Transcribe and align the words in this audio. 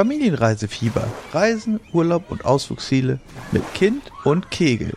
Familienreisefieber. 0.00 1.06
Reisen, 1.34 1.78
Urlaub 1.92 2.30
und 2.30 2.46
Ausflugsziele 2.46 3.20
mit 3.52 3.74
Kind 3.74 4.02
und 4.24 4.50
Kegel. 4.50 4.94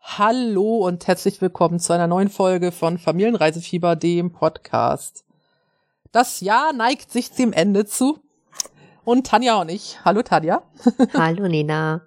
Hallo 0.00 0.78
und 0.78 1.06
herzlich 1.06 1.40
willkommen 1.40 1.78
zu 1.78 1.92
einer 1.92 2.08
neuen 2.08 2.28
Folge 2.28 2.72
von 2.72 2.98
Familienreisefieber, 2.98 3.94
dem 3.94 4.32
Podcast. 4.32 5.22
Das 6.10 6.40
Jahr 6.40 6.72
neigt 6.72 7.12
sich 7.12 7.30
dem 7.30 7.52
Ende 7.52 7.86
zu. 7.86 8.18
Und 9.04 9.28
Tanja 9.28 9.60
und 9.60 9.68
ich. 9.68 10.00
Hallo 10.04 10.22
Tanja. 10.22 10.64
Hallo 11.14 11.46
Nina. 11.46 12.00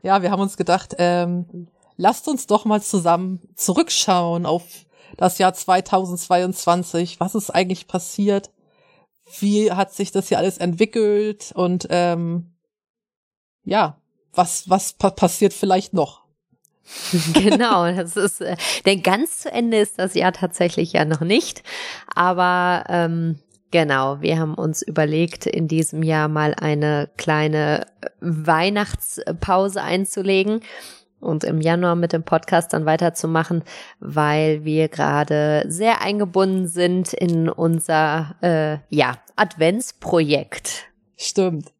Ja, 0.00 0.22
wir 0.22 0.30
haben 0.30 0.40
uns 0.40 0.56
gedacht, 0.56 0.94
ähm, 0.96 1.68
lasst 1.98 2.28
uns 2.28 2.46
doch 2.46 2.64
mal 2.64 2.80
zusammen 2.80 3.42
zurückschauen 3.56 4.46
auf 4.46 4.62
das 5.18 5.36
Jahr 5.36 5.52
2022. 5.52 7.20
Was 7.20 7.34
ist 7.34 7.50
eigentlich 7.50 7.88
passiert? 7.88 8.48
Wie 9.40 9.72
hat 9.72 9.92
sich 9.92 10.12
das 10.12 10.28
hier 10.28 10.38
alles 10.38 10.58
entwickelt? 10.58 11.52
Und 11.54 11.86
ähm, 11.90 12.52
ja, 13.64 13.96
was, 14.34 14.68
was 14.68 14.92
pa 14.94 15.10
passiert 15.10 15.52
vielleicht 15.52 15.94
noch? 15.94 16.22
genau, 17.34 17.90
das 17.92 18.16
ist, 18.16 18.40
äh, 18.40 18.56
denn 18.86 19.02
ganz 19.02 19.40
zu 19.40 19.52
Ende 19.52 19.78
ist 19.78 19.98
das 19.98 20.14
Jahr 20.14 20.32
tatsächlich 20.32 20.92
ja 20.92 21.04
noch 21.04 21.20
nicht. 21.20 21.62
Aber 22.14 22.84
ähm, 22.88 23.38
genau, 23.70 24.20
wir 24.20 24.38
haben 24.38 24.54
uns 24.54 24.82
überlegt, 24.82 25.46
in 25.46 25.68
diesem 25.68 26.02
Jahr 26.02 26.28
mal 26.28 26.54
eine 26.54 27.10
kleine 27.16 27.86
Weihnachtspause 28.20 29.82
einzulegen 29.82 30.60
und 31.22 31.44
im 31.44 31.60
Januar 31.60 31.94
mit 31.94 32.12
dem 32.12 32.22
Podcast 32.22 32.72
dann 32.72 32.86
weiterzumachen, 32.86 33.62
weil 34.00 34.64
wir 34.64 34.88
gerade 34.88 35.64
sehr 35.68 36.02
eingebunden 36.02 36.68
sind 36.68 37.12
in 37.12 37.48
unser 37.48 38.36
äh, 38.42 38.78
ja 38.94 39.16
Adventsprojekt. 39.36 40.84
Stimmt. 41.16 41.72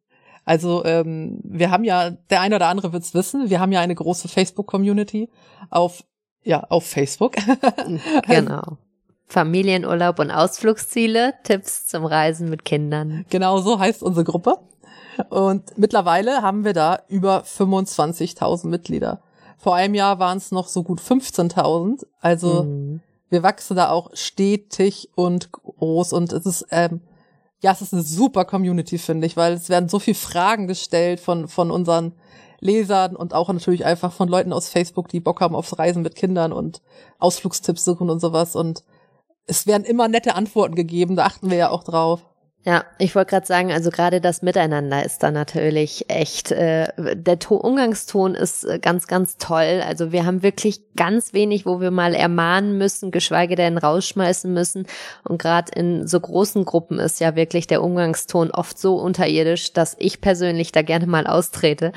Also 0.45 0.83
ähm, 0.85 1.39
wir 1.43 1.71
haben 1.71 1.83
ja, 1.83 2.11
der 2.29 2.41
eine 2.41 2.55
oder 2.55 2.67
andere 2.67 2.91
wird's 2.91 3.13
wissen, 3.13 3.49
wir 3.49 3.59
haben 3.59 3.71
ja 3.71 3.79
eine 3.79 3.95
große 3.95 4.27
Facebook-Community 4.27 5.29
auf, 5.69 6.03
ja, 6.43 6.63
auf 6.69 6.85
Facebook. 6.85 7.35
genau. 8.27 8.77
Familienurlaub 9.27 10.19
und 10.19 10.31
Ausflugsziele, 10.31 11.33
Tipps 11.43 11.87
zum 11.87 12.05
Reisen 12.05 12.49
mit 12.49 12.65
Kindern. 12.65 13.25
Genau 13.29 13.59
so 13.59 13.79
heißt 13.79 14.03
unsere 14.03 14.25
Gruppe. 14.25 14.59
Und 15.29 15.77
mittlerweile 15.77 16.41
haben 16.41 16.65
wir 16.65 16.73
da 16.73 16.99
über 17.07 17.43
25.000 17.43 18.67
Mitglieder. 18.67 19.21
Vor 19.63 19.75
einem 19.75 19.95
Jahr 19.95 20.19
waren 20.19 20.37
es 20.37 20.51
noch 20.51 20.67
so 20.67 20.83
gut 20.83 20.99
15.000. 20.99 22.05
Also 22.19 22.63
mhm. 22.63 22.99
wir 23.29 23.43
wachsen 23.43 23.77
da 23.77 23.89
auch 23.89 24.09
stetig 24.13 25.09
und 25.15 25.53
groß 25.53 26.11
und 26.11 26.33
es 26.33 26.45
ist 26.45 26.67
ähm, 26.69 26.99
ja, 27.61 27.71
es 27.71 27.81
ist 27.81 27.93
eine 27.93 28.03
super 28.03 28.43
Community, 28.43 28.97
finde 28.97 29.25
ich, 29.25 29.37
weil 29.37 29.53
es 29.53 29.69
werden 29.69 29.87
so 29.87 29.97
viele 29.97 30.15
Fragen 30.15 30.67
gestellt 30.67 31.21
von, 31.21 31.47
von 31.47 31.71
unseren 31.71 32.11
Lesern 32.59 33.15
und 33.15 33.33
auch 33.33 33.47
natürlich 33.51 33.85
einfach 33.85 34.11
von 34.11 34.27
Leuten 34.27 34.51
aus 34.51 34.67
Facebook, 34.67 35.07
die 35.07 35.21
Bock 35.21 35.39
haben 35.39 35.55
aufs 35.55 35.79
Reisen 35.79 36.03
mit 36.03 36.15
Kindern 36.15 36.51
und 36.51 36.81
Ausflugstipps 37.19 37.85
suchen 37.85 38.09
und 38.09 38.19
sowas. 38.19 38.57
Und 38.57 38.83
es 39.45 39.65
werden 39.65 39.85
immer 39.85 40.09
nette 40.09 40.35
Antworten 40.35 40.75
gegeben, 40.75 41.15
da 41.15 41.23
achten 41.23 41.49
wir 41.49 41.57
ja 41.57 41.69
auch 41.69 41.85
drauf. 41.85 42.25
Ja, 42.65 42.85
ich 42.97 43.13
wollte 43.13 43.31
gerade 43.31 43.45
sagen, 43.45 43.73
also 43.73 43.89
gerade 43.89 44.21
das 44.21 44.41
Miteinander 44.41 45.03
ist 45.03 45.21
da 45.21 45.31
natürlich 45.31 46.05
echt, 46.09 46.53
äh, 46.53 46.87
der 47.13 47.37
to 47.37 47.55
Umgangston 47.55 48.35
ist 48.35 48.63
äh, 48.63 48.79
ganz, 48.79 49.07
ganz 49.07 49.35
toll. 49.35 49.83
Also 49.85 50.13
wir 50.13 50.25
haben 50.25 50.43
wirklich 50.43 50.79
ganz 50.95 51.33
wenig, 51.33 51.65
wo 51.65 51.81
wir 51.81 51.91
mal 51.91 52.15
ermahnen 52.15 52.77
müssen, 52.77 53.11
geschweige 53.11 53.57
denn 53.57 53.77
rausschmeißen 53.77 54.53
müssen. 54.53 54.87
Und 55.25 55.41
gerade 55.41 55.73
in 55.77 56.07
so 56.07 56.17
großen 56.17 56.63
Gruppen 56.63 56.99
ist 56.99 57.19
ja 57.19 57.35
wirklich 57.35 57.67
der 57.67 57.83
Umgangston 57.83 58.49
oft 58.49 58.79
so 58.79 58.95
unterirdisch, 58.95 59.73
dass 59.73 59.97
ich 59.99 60.21
persönlich 60.21 60.71
da 60.71 60.83
gerne 60.83 61.05
mal 61.05 61.27
austrete. 61.27 61.91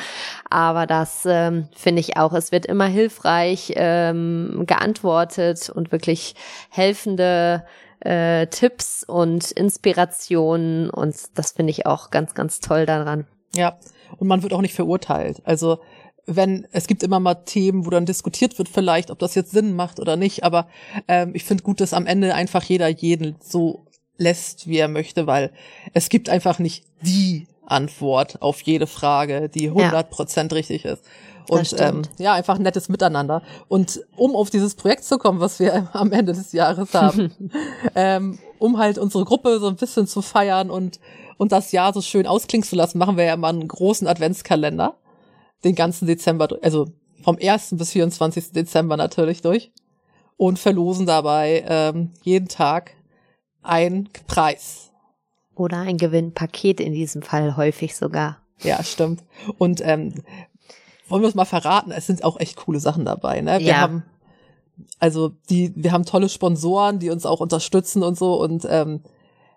Aber 0.51 0.89
das 0.89 1.23
ähm, 1.27 1.69
finde 1.77 2.01
ich 2.01 2.17
auch. 2.17 2.33
Es 2.33 2.51
wird 2.51 2.67
immer 2.67 2.87
hilfreich 2.87 3.73
ähm, 3.77 4.65
geantwortet 4.67 5.71
und 5.71 5.93
wirklich 5.93 6.35
helfende 6.71 7.63
äh, 8.07 8.47
Tipps 8.47 9.03
und 9.03 9.51
Inspirationen 9.51 10.91
und 10.91 11.17
das 11.35 11.53
finde 11.53 11.73
ich 11.73 11.87
auch 11.87 12.11
ganz, 12.11 12.35
ganz 12.35 12.61
toll 12.61 12.87
daran. 12.87 13.27
Ja, 13.55 13.79
und 14.19 14.29
man 14.29 14.43
wird 14.43 14.53
auch 14.53 14.61
nicht 14.61 14.75
verurteilt. 14.75 15.43
Also 15.45 15.81
wenn 16.27 16.67
es 16.73 16.87
gibt 16.87 17.03
immer 17.03 17.21
mal 17.21 17.35
Themen, 17.35 17.85
wo 17.85 17.91
dann 17.91 18.07
diskutiert 18.07 18.59
wird 18.59 18.69
vielleicht, 18.69 19.11
ob 19.11 19.19
das 19.19 19.35
jetzt 19.35 19.51
Sinn 19.51 19.75
macht 19.75 19.99
oder 19.99 20.17
nicht, 20.17 20.45
aber 20.45 20.69
ähm, 21.09 21.33
ich 21.35 21.45
finde 21.45 21.65
gut, 21.65 21.81
dass 21.81 21.93
am 21.93 22.07
Ende 22.07 22.35
einfach 22.35 22.63
jeder 22.63 22.89
jeden 22.89 23.37
so 23.41 23.87
lässt, 24.19 24.69
wie 24.69 24.79
er 24.79 24.89
möchte, 24.89 25.27
weil 25.27 25.53
es 25.93 26.09
gibt 26.09 26.29
einfach 26.29 26.59
nicht 26.59 26.85
die 27.03 27.47
Antwort 27.65 28.41
auf 28.41 28.61
jede 28.63 28.87
Frage, 28.87 29.49
die 29.49 29.69
100 29.69 30.11
Prozent 30.11 30.53
ja. 30.53 30.57
richtig 30.57 30.85
ist. 30.85 31.05
Und 31.49 31.75
ähm, 31.79 32.03
ja, 32.19 32.35
einfach 32.35 32.59
nettes 32.59 32.89
Miteinander. 32.89 33.43
Und 33.69 34.01
um 34.17 34.35
auf 34.35 34.51
dieses 34.51 34.75
Projekt 34.75 35.05
zu 35.05 35.19
kommen, 35.19 35.41
was 35.41 35.59
wir 35.61 35.89
am 35.95 36.13
Ende 36.13 36.33
des 36.33 36.53
Jahres 36.53 36.95
haben, 36.95 37.33
ähm, 37.95 38.39
um 38.59 38.79
halt 38.79 38.99
unsere 38.99 39.25
Gruppe 39.25 39.59
so 39.61 39.69
ein 39.69 39.77
bisschen 39.77 40.07
zu 40.07 40.23
feiern 40.23 40.71
und, 40.71 41.01
und 41.39 41.53
das 41.53 41.73
Jahr 41.73 41.93
so 41.93 42.01
schön 42.01 42.27
ausklingen 42.27 42.67
zu 42.67 42.77
lassen, 42.77 42.99
machen 42.99 43.17
wir 43.17 43.25
ja 43.25 43.35
immer 43.35 43.49
einen 43.49 43.69
großen 43.69 44.07
Adventskalender. 44.07 44.97
Den 45.65 45.75
ganzen 45.75 46.07
Dezember, 46.07 46.49
also 46.63 46.87
vom 47.23 47.39
1. 47.41 47.77
bis 47.77 47.93
24. 47.93 48.53
Dezember 48.53 48.97
natürlich 48.97 49.43
durch. 49.43 49.73
Und 50.37 50.59
verlosen 50.59 51.07
dabei 51.07 51.65
ähm, 51.67 52.13
jeden 52.23 52.49
Tag 52.49 52.93
ein 53.63 54.09
Preis. 54.27 54.93
Oder 55.55 55.79
ein 55.79 55.97
Gewinnpaket 55.97 56.81
in 56.81 56.93
diesem 56.93 57.23
Fall 57.23 57.57
häufig 57.57 57.97
sogar. 57.97 58.43
Ja, 58.63 58.83
stimmt. 58.83 59.25
Und 59.59 59.81
ähm, 59.83 60.23
wollen 61.09 61.23
wir 61.23 61.29
es 61.29 61.35
mal 61.35 61.45
verraten? 61.45 61.91
Es 61.91 62.07
sind 62.07 62.25
auch 62.25 62.39
echt 62.41 62.57
coole 62.57 62.81
Sachen 62.81 63.05
dabei. 63.05 63.41
Ne? 63.41 63.59
Wir 63.61 63.67
ja. 63.67 63.77
haben 63.79 64.05
also 64.99 65.33
die, 65.49 65.73
wir 65.75 65.93
haben 65.93 66.05
tolle 66.05 66.29
Sponsoren, 66.29 66.99
die 66.99 67.11
uns 67.11 67.27
auch 67.27 67.41
unterstützen 67.41 68.03
und 68.03 68.19
so 68.19 68.41
und 68.41 68.67
ähm, 68.69 69.01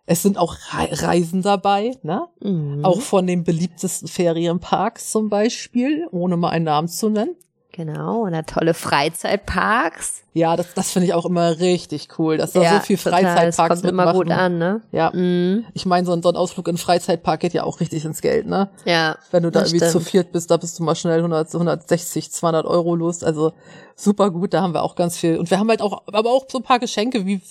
es 0.05 0.23
sind 0.23 0.39
auch 0.39 0.55
Reisen 0.71 1.43
dabei, 1.43 1.95
ne? 2.01 2.27
Mhm. 2.41 2.83
Auch 2.83 2.99
von 2.99 3.27
den 3.27 3.43
beliebtesten 3.43 4.07
Ferienparks 4.07 5.11
zum 5.11 5.29
Beispiel, 5.29 6.07
ohne 6.11 6.35
mal 6.35 6.49
einen 6.49 6.65
Namen 6.65 6.87
zu 6.87 7.09
nennen. 7.09 7.35
Genau, 7.79 8.25
oder 8.25 8.45
tolle 8.45 8.73
Freizeitparks. 8.73 10.23
Ja, 10.33 10.57
das, 10.57 10.73
das 10.73 10.91
finde 10.91 11.07
ich 11.07 11.13
auch 11.13 11.25
immer 11.25 11.61
richtig 11.61 12.09
cool, 12.19 12.35
dass 12.35 12.51
da 12.51 12.61
ja, 12.61 12.73
so 12.73 12.79
viel 12.81 12.97
Freizeitparks 12.97 13.55
total, 13.55 13.69
das 13.69 13.81
kommt 13.81 13.91
immer 13.93 14.11
gut 14.11 14.29
an, 14.29 14.57
ne? 14.57 14.81
Ja. 14.91 15.11
Mhm. 15.13 15.63
Ich 15.73 15.85
meine, 15.85 16.05
so 16.05 16.11
ein, 16.11 16.21
so 16.21 16.27
ein 16.27 16.35
Ausflug 16.35 16.67
in 16.67 16.77
Freizeitpark 16.77 17.39
geht 17.39 17.53
ja 17.53 17.63
auch 17.63 17.79
richtig 17.79 18.03
ins 18.03 18.19
Geld, 18.19 18.47
ne? 18.47 18.67
Ja. 18.83 19.15
Wenn 19.31 19.43
du 19.43 19.49
da 19.49 19.61
irgendwie 19.61 19.77
stimmt. 19.77 19.91
zu 19.93 20.01
viert 20.01 20.33
bist, 20.33 20.51
da 20.51 20.57
bist 20.57 20.77
du 20.77 20.83
mal 20.83 20.93
schnell 20.93 21.19
100, 21.19 21.53
160, 21.53 22.33
200 22.33 22.65
Euro 22.65 22.95
los. 22.95 23.23
Also 23.23 23.53
super 23.95 24.29
gut, 24.29 24.53
da 24.53 24.61
haben 24.61 24.73
wir 24.73 24.83
auch 24.83 24.95
ganz 24.95 25.15
viel. 25.15 25.37
Und 25.37 25.49
wir 25.49 25.57
haben 25.57 25.69
halt 25.69 25.81
auch, 25.81 26.03
aber 26.07 26.31
auch 26.31 26.47
so 26.49 26.57
ein 26.57 26.63
paar 26.63 26.79
Geschenke, 26.79 27.25
wie 27.25 27.41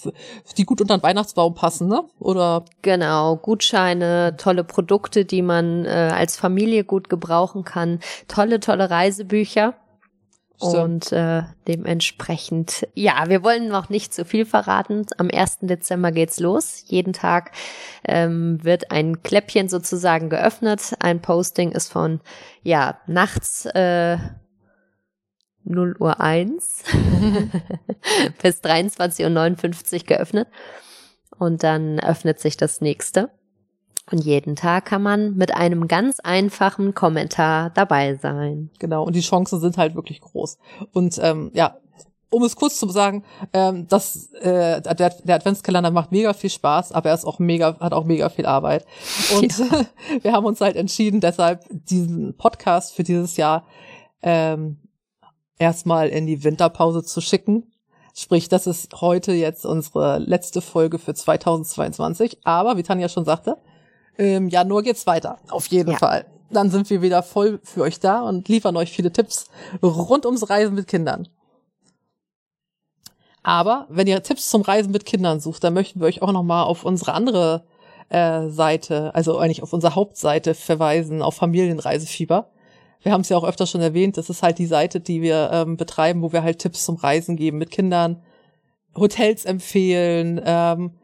die 0.59 0.65
gut 0.65 0.83
unter 0.83 0.99
den 0.99 1.03
Weihnachtsbaum 1.03 1.55
passen, 1.55 1.89
ne? 1.89 2.05
Oder? 2.21 2.67
Genau, 2.83 3.37
Gutscheine, 3.37 4.37
tolle 4.37 4.63
Produkte, 4.63 5.25
die 5.25 5.41
man 5.41 5.87
äh, 5.87 6.11
als 6.13 6.37
Familie 6.37 6.85
gut 6.85 7.09
gebrauchen 7.09 7.65
kann, 7.65 8.01
tolle, 8.29 8.61
tolle 8.61 8.91
Reisebücher. 8.91 9.73
Und 10.61 11.13
äh, 11.13 11.43
dementsprechend, 11.69 12.89
ja, 12.95 13.29
wir 13.29 13.45
wollen 13.45 13.69
noch 13.69 13.91
nicht 13.91 14.13
zu 14.13 14.25
viel 14.25 14.45
verraten. 14.45 15.07
Am 15.17 15.31
1. 15.33 15.59
Dezember 15.63 16.11
geht's 16.11 16.41
los. 16.41 16.83
Jeden 16.87 17.13
Tag 17.13 17.53
ähm, 18.05 18.63
wird 18.65 18.91
ein 18.91 19.23
Kläppchen 19.23 19.69
sozusagen 19.69 20.31
geöffnet. 20.31 20.95
Ein 20.99 21.23
Posting 21.23 21.71
ist 21.73 21.93
von, 21.93 22.21
ja, 22.63 22.99
nachts 23.07 23.67
äh, 23.67 24.19
0 25.65 25.97
Uhr 26.01 26.21
1 26.21 26.85
bis 28.43 28.63
23.59 28.63 29.95
Uhr 29.95 30.07
geöffnet. 30.07 30.49
Und 31.39 31.63
dann 31.63 32.01
öffnet 32.01 32.41
sich 32.41 32.57
das 32.57 32.81
nächste. 32.81 33.31
Und 34.11 34.25
jeden 34.25 34.57
Tag 34.57 34.87
kann 34.87 35.03
man 35.03 35.37
mit 35.37 35.55
einem 35.55 35.87
ganz 35.87 36.19
einfachen 36.21 36.95
Kommentar 36.95 37.71
dabei 37.71 38.17
sein. 38.17 38.71
Genau, 38.79 39.05
und 39.05 39.15
die 39.15 39.21
Chancen 39.21 39.61
sind 39.61 39.77
halt 39.77 39.95
wirklich 39.95 40.21
groß. 40.21 40.59
Und 40.93 41.19
ähm, 41.23 41.51
ja, 41.53 41.77
um 42.31 42.43
es 42.43 42.57
kurz 42.57 42.79
zu 42.79 42.89
sagen, 42.89 43.25
ähm, 43.53 43.87
das, 43.89 44.33
äh, 44.35 44.81
der, 44.83 45.11
der 45.11 45.37
Adventskalender 45.37 45.91
macht 45.91 46.13
mega 46.13 46.33
viel 46.33 46.51
Spaß, 46.51 46.93
aber 46.93 47.11
er 47.11 47.15
ist 47.15 47.25
auch 47.25 47.39
mega, 47.39 47.79
hat 47.81 47.93
auch 47.93 48.05
mega 48.05 48.29
viel 48.29 48.47
Arbeit. 48.47 48.85
Und 49.37 49.59
ja. 49.59 49.87
wir 50.23 50.33
haben 50.33 50.47
uns 50.47 50.61
halt 50.61 50.77
entschieden, 50.77 51.21
deshalb 51.21 51.65
diesen 51.71 52.37
Podcast 52.37 52.95
für 52.95 53.05
dieses 53.05 53.37
Jahr 53.37 53.65
ähm, 54.23 54.79
erstmal 55.59 56.09
in 56.09 56.27
die 56.27 56.45
Winterpause 56.45 57.03
zu 57.03 57.21
schicken. 57.21 57.73
Sprich, 58.15 58.49
das 58.49 58.67
ist 58.67 59.01
heute 59.01 59.33
jetzt 59.33 59.65
unsere 59.65 60.19
letzte 60.19 60.61
Folge 60.61 60.99
für 60.99 61.15
2022. 61.15 62.39
Aber 62.45 62.77
wie 62.77 62.83
Tanja 62.83 63.09
schon 63.09 63.25
sagte, 63.25 63.59
im 64.19 64.49
Januar 64.49 64.83
geht's 64.83 65.07
weiter. 65.07 65.39
Auf 65.49 65.67
jeden 65.69 65.93
ja. 65.93 65.99
Fall. 65.99 66.27
Dann 66.51 66.71
sind 66.71 66.91
wir 66.91 67.03
wieder 67.03 67.23
voll 67.23 67.61
für 67.63 67.83
euch 67.83 68.01
da 68.01 68.21
und 68.21 68.49
liefern 68.49 68.77
euch 68.77 68.91
viele 68.91 69.13
Tipps 69.13 69.47
rund 69.83 70.27
ums 70.27 70.51
Reisen 70.51 70.75
mit 70.75 70.89
Kindern. 70.89 71.29
Aber 73.43 73.87
wenn 73.89 74.07
ihr 74.07 74.23
Tipps 74.23 74.51
zum 74.51 74.63
Reisen 74.63 74.91
mit 74.91 75.07
Kindern 75.07 75.41
sucht, 75.41 75.63
dann 75.65 75.75
möchten 75.75 76.01
wir 76.01 76.07
euch 76.07 76.21
auch 76.21 76.33
nochmal 76.33 76.65
auf 76.65 76.85
unsere 76.85 77.13
andere 77.13 77.65
äh, 78.09 78.49
Seite, 78.49 79.15
also 79.15 79.39
eigentlich 79.39 79.63
auf 79.63 79.73
unserer 79.73 79.95
Hauptseite 79.95 80.55
verweisen, 80.55 81.23
auf 81.23 81.37
Familienreisefieber. 81.37 82.51
Wir 83.03 83.13
haben 83.13 83.21
es 83.21 83.29
ja 83.29 83.37
auch 83.37 83.45
öfter 83.45 83.67
schon 83.67 83.81
erwähnt, 83.81 84.17
das 84.17 84.29
ist 84.29 84.43
halt 84.43 84.59
die 84.59 84.67
Seite, 84.67 85.01
die 85.01 85.23
wir 85.23 85.51
ähm, 85.53 85.77
betreiben, 85.77 86.23
wo 86.23 86.33
wir 86.33 86.43
halt 86.43 86.59
Tipps 86.59 86.85
zum 86.85 86.97
Reisen 86.97 87.37
geben 87.37 87.59
mit 87.59 87.71
Kindern, 87.71 88.23
Hotels 88.97 89.45
empfehlen, 89.45 90.41
ähm, 90.45 90.99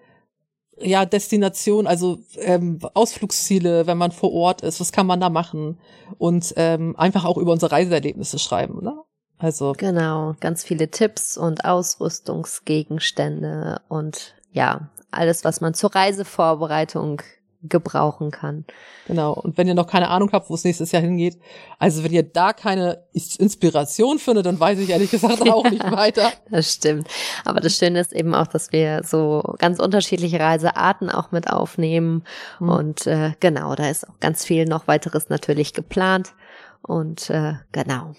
ja, 0.80 1.04
Destination, 1.04 1.86
also 1.86 2.18
ähm, 2.38 2.78
Ausflugsziele, 2.94 3.86
wenn 3.86 3.98
man 3.98 4.12
vor 4.12 4.32
Ort 4.32 4.62
ist, 4.62 4.80
was 4.80 4.92
kann 4.92 5.06
man 5.06 5.20
da 5.20 5.28
machen? 5.30 5.78
Und 6.18 6.52
ähm, 6.56 6.96
einfach 6.96 7.24
auch 7.24 7.38
über 7.38 7.52
unsere 7.52 7.72
Reiseerlebnisse 7.72 8.38
schreiben, 8.38 8.82
ne? 8.82 8.94
Also. 9.38 9.72
Genau, 9.76 10.34
ganz 10.40 10.64
viele 10.64 10.90
Tipps 10.90 11.36
und 11.36 11.64
Ausrüstungsgegenstände 11.64 13.80
und 13.88 14.34
ja, 14.52 14.90
alles, 15.10 15.44
was 15.44 15.60
man 15.60 15.74
zur 15.74 15.94
Reisevorbereitung 15.94 17.20
gebrauchen 17.68 18.30
kann. 18.30 18.64
Genau. 19.06 19.32
Und 19.32 19.58
wenn 19.58 19.66
ihr 19.66 19.74
noch 19.74 19.86
keine 19.86 20.08
Ahnung 20.08 20.30
habt, 20.32 20.50
wo 20.50 20.54
es 20.54 20.64
nächstes 20.64 20.92
Jahr 20.92 21.02
hingeht, 21.02 21.38
also 21.78 22.04
wenn 22.04 22.12
ihr 22.12 22.22
da 22.22 22.52
keine 22.52 23.04
Inspiration 23.12 24.18
findet, 24.18 24.46
dann 24.46 24.58
weiß 24.58 24.78
ich 24.78 24.90
ehrlich 24.90 25.10
gesagt 25.10 25.42
auch 25.50 25.64
nicht 25.64 25.90
weiter. 25.90 26.30
Das 26.50 26.72
stimmt. 26.72 27.08
Aber 27.44 27.60
das 27.60 27.76
Schöne 27.76 28.00
ist 28.00 28.12
eben 28.12 28.34
auch, 28.34 28.46
dass 28.46 28.72
wir 28.72 29.02
so 29.04 29.42
ganz 29.58 29.78
unterschiedliche 29.78 30.40
Reisearten 30.40 31.10
auch 31.10 31.32
mit 31.32 31.50
aufnehmen. 31.50 32.24
Mhm. 32.60 32.68
Und 32.68 33.06
äh, 33.06 33.32
genau, 33.40 33.74
da 33.74 33.88
ist 33.88 34.08
auch 34.08 34.20
ganz 34.20 34.44
viel 34.44 34.64
noch 34.66 34.88
weiteres 34.88 35.28
natürlich 35.28 35.72
geplant. 35.74 36.34
Und 36.82 37.30
äh, 37.30 37.54
genau. 37.72 38.14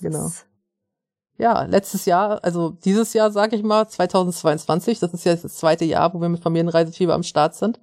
Genau. 0.00 0.30
Ja, 1.38 1.62
letztes 1.62 2.04
Jahr, 2.04 2.42
also 2.42 2.70
dieses 2.70 3.12
Jahr, 3.12 3.30
sage 3.30 3.54
ich 3.54 3.62
mal, 3.62 3.88
2022, 3.88 4.98
das 4.98 5.14
ist 5.14 5.24
ja 5.24 5.36
das 5.36 5.54
zweite 5.54 5.84
Jahr, 5.84 6.12
wo 6.12 6.20
wir 6.20 6.28
mit 6.28 6.42
Familienreisefieber 6.42 7.14
am 7.14 7.22
Start 7.22 7.54
sind. 7.54 7.78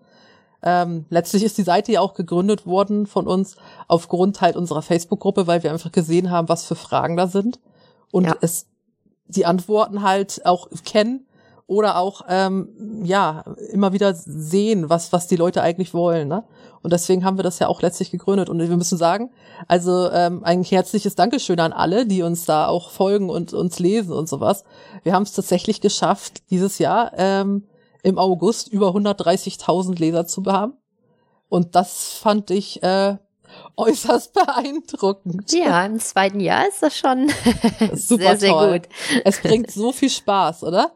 Ähm, 0.65 1.05
letztlich 1.09 1.43
ist 1.43 1.57
die 1.57 1.63
Seite 1.63 1.91
ja 1.91 2.01
auch 2.01 2.15
gegründet 2.15 2.65
worden 2.65 3.05
von 3.05 3.27
uns 3.27 3.55
aufgrund 3.87 4.41
halt 4.41 4.55
unserer 4.55 4.81
Facebook-Gruppe, 4.81 5.45
weil 5.45 5.63
wir 5.63 5.71
einfach 5.71 5.91
gesehen 5.91 6.31
haben, 6.31 6.49
was 6.49 6.65
für 6.65 6.75
Fragen 6.75 7.15
da 7.15 7.27
sind 7.27 7.59
und 8.11 8.25
ja. 8.25 8.35
es 8.41 8.65
die 9.27 9.45
Antworten 9.45 10.01
halt 10.01 10.45
auch 10.45 10.67
kennen 10.83 11.25
oder 11.67 11.97
auch 11.97 12.21
ähm, 12.29 12.69
ja 13.03 13.43
immer 13.71 13.93
wieder 13.93 14.13
sehen, 14.13 14.89
was 14.89 15.13
was 15.13 15.27
die 15.27 15.35
Leute 15.35 15.61
eigentlich 15.61 15.93
wollen. 15.93 16.27
Ne? 16.27 16.43
Und 16.81 16.93
deswegen 16.93 17.25
haben 17.25 17.37
wir 17.37 17.43
das 17.43 17.57
ja 17.57 17.67
auch 17.67 17.81
letztlich 17.81 18.11
gegründet. 18.11 18.49
Und 18.49 18.59
wir 18.59 18.77
müssen 18.77 18.97
sagen, 18.97 19.31
also 19.67 20.11
ähm, 20.11 20.43
ein 20.43 20.63
herzliches 20.63 21.15
Dankeschön 21.15 21.59
an 21.59 21.73
alle, 21.73 22.05
die 22.05 22.21
uns 22.21 22.45
da 22.45 22.67
auch 22.67 22.91
folgen 22.91 23.31
und 23.31 23.53
uns 23.53 23.79
lesen 23.79 24.13
und 24.13 24.29
sowas. 24.29 24.63
Wir 25.01 25.13
haben 25.13 25.23
es 25.23 25.33
tatsächlich 25.33 25.81
geschafft, 25.81 26.43
dieses 26.51 26.77
Jahr 26.77 27.11
ähm, 27.17 27.63
im 28.05 28.19
August 28.19 28.67
über 28.67 28.89
130.000 28.89 29.97
Leser 29.99 30.27
zu 30.27 30.43
haben. 30.45 30.73
Und 31.49 31.75
das 31.75 32.13
fand 32.13 32.51
ich 32.51 32.83
äh, 32.83 33.17
äußerst 33.77 34.33
beeindruckend. 34.33 35.51
Ja, 35.51 35.85
im 35.85 35.99
zweiten 35.99 36.39
Jahr 36.39 36.67
ist 36.67 36.83
das 36.83 36.95
schon 36.95 37.29
super 37.93 38.37
sehr, 38.37 38.37
sehr 38.37 38.51
toll. 38.51 38.79
gut. 38.79 38.89
Es 39.23 39.41
bringt 39.41 39.71
so 39.71 39.91
viel 39.91 40.11
Spaß, 40.11 40.63
oder? 40.63 40.91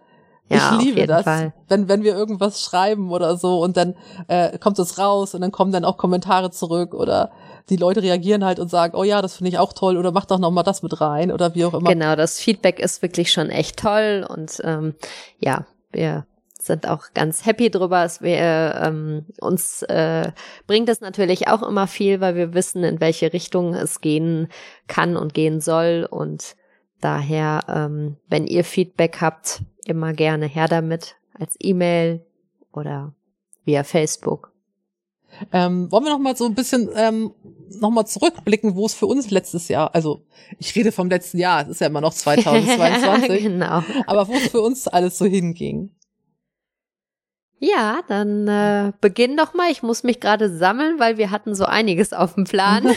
Ja, 0.50 0.78
ich 0.80 0.86
liebe 0.86 1.06
das, 1.06 1.24
Fall. 1.24 1.54
wenn 1.68 1.88
wenn 1.88 2.02
wir 2.02 2.16
irgendwas 2.16 2.62
schreiben 2.64 3.12
oder 3.12 3.38
so 3.38 3.62
und 3.62 3.78
dann 3.78 3.96
äh, 4.28 4.58
kommt 4.58 4.80
es 4.80 4.98
raus 4.98 5.36
und 5.36 5.42
dann 5.42 5.52
kommen 5.52 5.72
dann 5.72 5.86
auch 5.86 5.98
Kommentare 5.98 6.50
zurück 6.50 6.96
oder 6.96 7.32
die 7.70 7.76
Leute 7.76 8.02
reagieren 8.02 8.44
halt 8.44 8.60
und 8.60 8.68
sagen, 8.68 8.96
oh 8.96 9.04
ja, 9.04 9.22
das 9.22 9.36
finde 9.36 9.50
ich 9.50 9.60
auch 9.60 9.74
toll 9.74 9.96
oder 9.96 10.12
mach 10.12 10.26
doch 10.26 10.40
noch 10.40 10.50
mal 10.50 10.64
das 10.64 10.82
mit 10.82 11.00
rein 11.02 11.32
oder 11.32 11.54
wie 11.54 11.66
auch 11.66 11.76
immer. 11.76 11.92
Genau, 11.92 12.16
das 12.16 12.40
Feedback 12.40 12.80
ist 12.80 13.04
wirklich 13.04 13.32
schon 13.32 13.52
echt 13.52 13.78
toll 13.78 14.26
und 14.28 14.60
ähm, 14.64 14.96
ja, 15.38 15.68
wir 15.92 16.26
sind 16.62 16.88
auch 16.88 17.14
ganz 17.14 17.46
happy 17.46 17.70
drüber. 17.70 18.04
Es 18.04 18.22
wir, 18.22 18.80
ähm, 18.84 19.26
uns 19.40 19.82
äh, 19.84 20.32
bringt 20.68 20.90
es 20.90 21.02
natürlich 21.02 21.48
auch 21.48 21.64
immer 21.64 21.88
viel, 21.88 22.22
weil 22.22 22.36
wir 22.36 22.54
wissen, 22.54 22.84
in 22.84 23.00
welche 23.00 23.34
Richtung 23.34 23.74
es 23.74 24.02
gehen 24.02 24.50
kann 24.88 25.18
und 25.18 25.34
gehen 25.34 25.62
soll. 25.62 26.08
Und 26.10 26.56
daher, 27.02 27.62
ähm, 27.68 28.18
wenn 28.28 28.48
ihr 28.48 28.64
Feedback 28.64 29.22
habt, 29.22 29.62
immer 29.86 30.14
gerne 30.14 30.46
her 30.46 30.68
damit 30.68 31.16
als 31.34 31.56
E-Mail 31.60 32.26
oder 32.74 33.14
via 33.66 33.84
Facebook. 33.84 34.52
Ähm, 35.54 35.92
wollen 35.92 36.06
wir 36.06 36.12
noch 36.12 36.20
mal 36.20 36.36
so 36.36 36.46
ein 36.46 36.56
bisschen 36.56 36.90
ähm, 36.96 37.32
noch 37.80 37.92
mal 37.92 38.06
zurückblicken, 38.06 38.76
wo 38.76 38.86
es 38.86 38.96
für 38.96 39.06
uns 39.06 39.30
letztes 39.30 39.68
Jahr, 39.68 39.94
also 39.94 40.24
ich 40.58 40.76
rede 40.76 40.92
vom 40.92 41.10
letzten 41.10 41.38
Jahr, 41.38 41.64
es 41.64 41.70
ist 41.70 41.82
ja 41.82 41.88
immer 41.88 42.02
noch 42.02 42.14
2022, 42.16 43.44
genau. 43.44 43.84
aber 44.08 44.28
wo 44.28 44.34
es 44.34 44.48
für 44.48 44.62
uns 44.62 44.88
alles 44.88 45.18
so 45.18 45.26
hinging. 45.26 45.92
Ja, 47.60 48.00
dann 48.08 48.48
äh, 48.48 48.94
beginn 49.02 49.36
doch 49.36 49.54
mal. 49.54 49.70
Ich 49.70 49.84
muss 49.84 50.04
mich 50.04 50.22
gerade 50.22 50.50
sammeln, 50.50 50.98
weil 50.98 51.18
wir 51.18 51.30
hatten 51.30 51.56
so 51.56 51.66
einiges 51.66 52.14
auf 52.14 52.36
dem 52.36 52.46
Plan. 52.46 52.88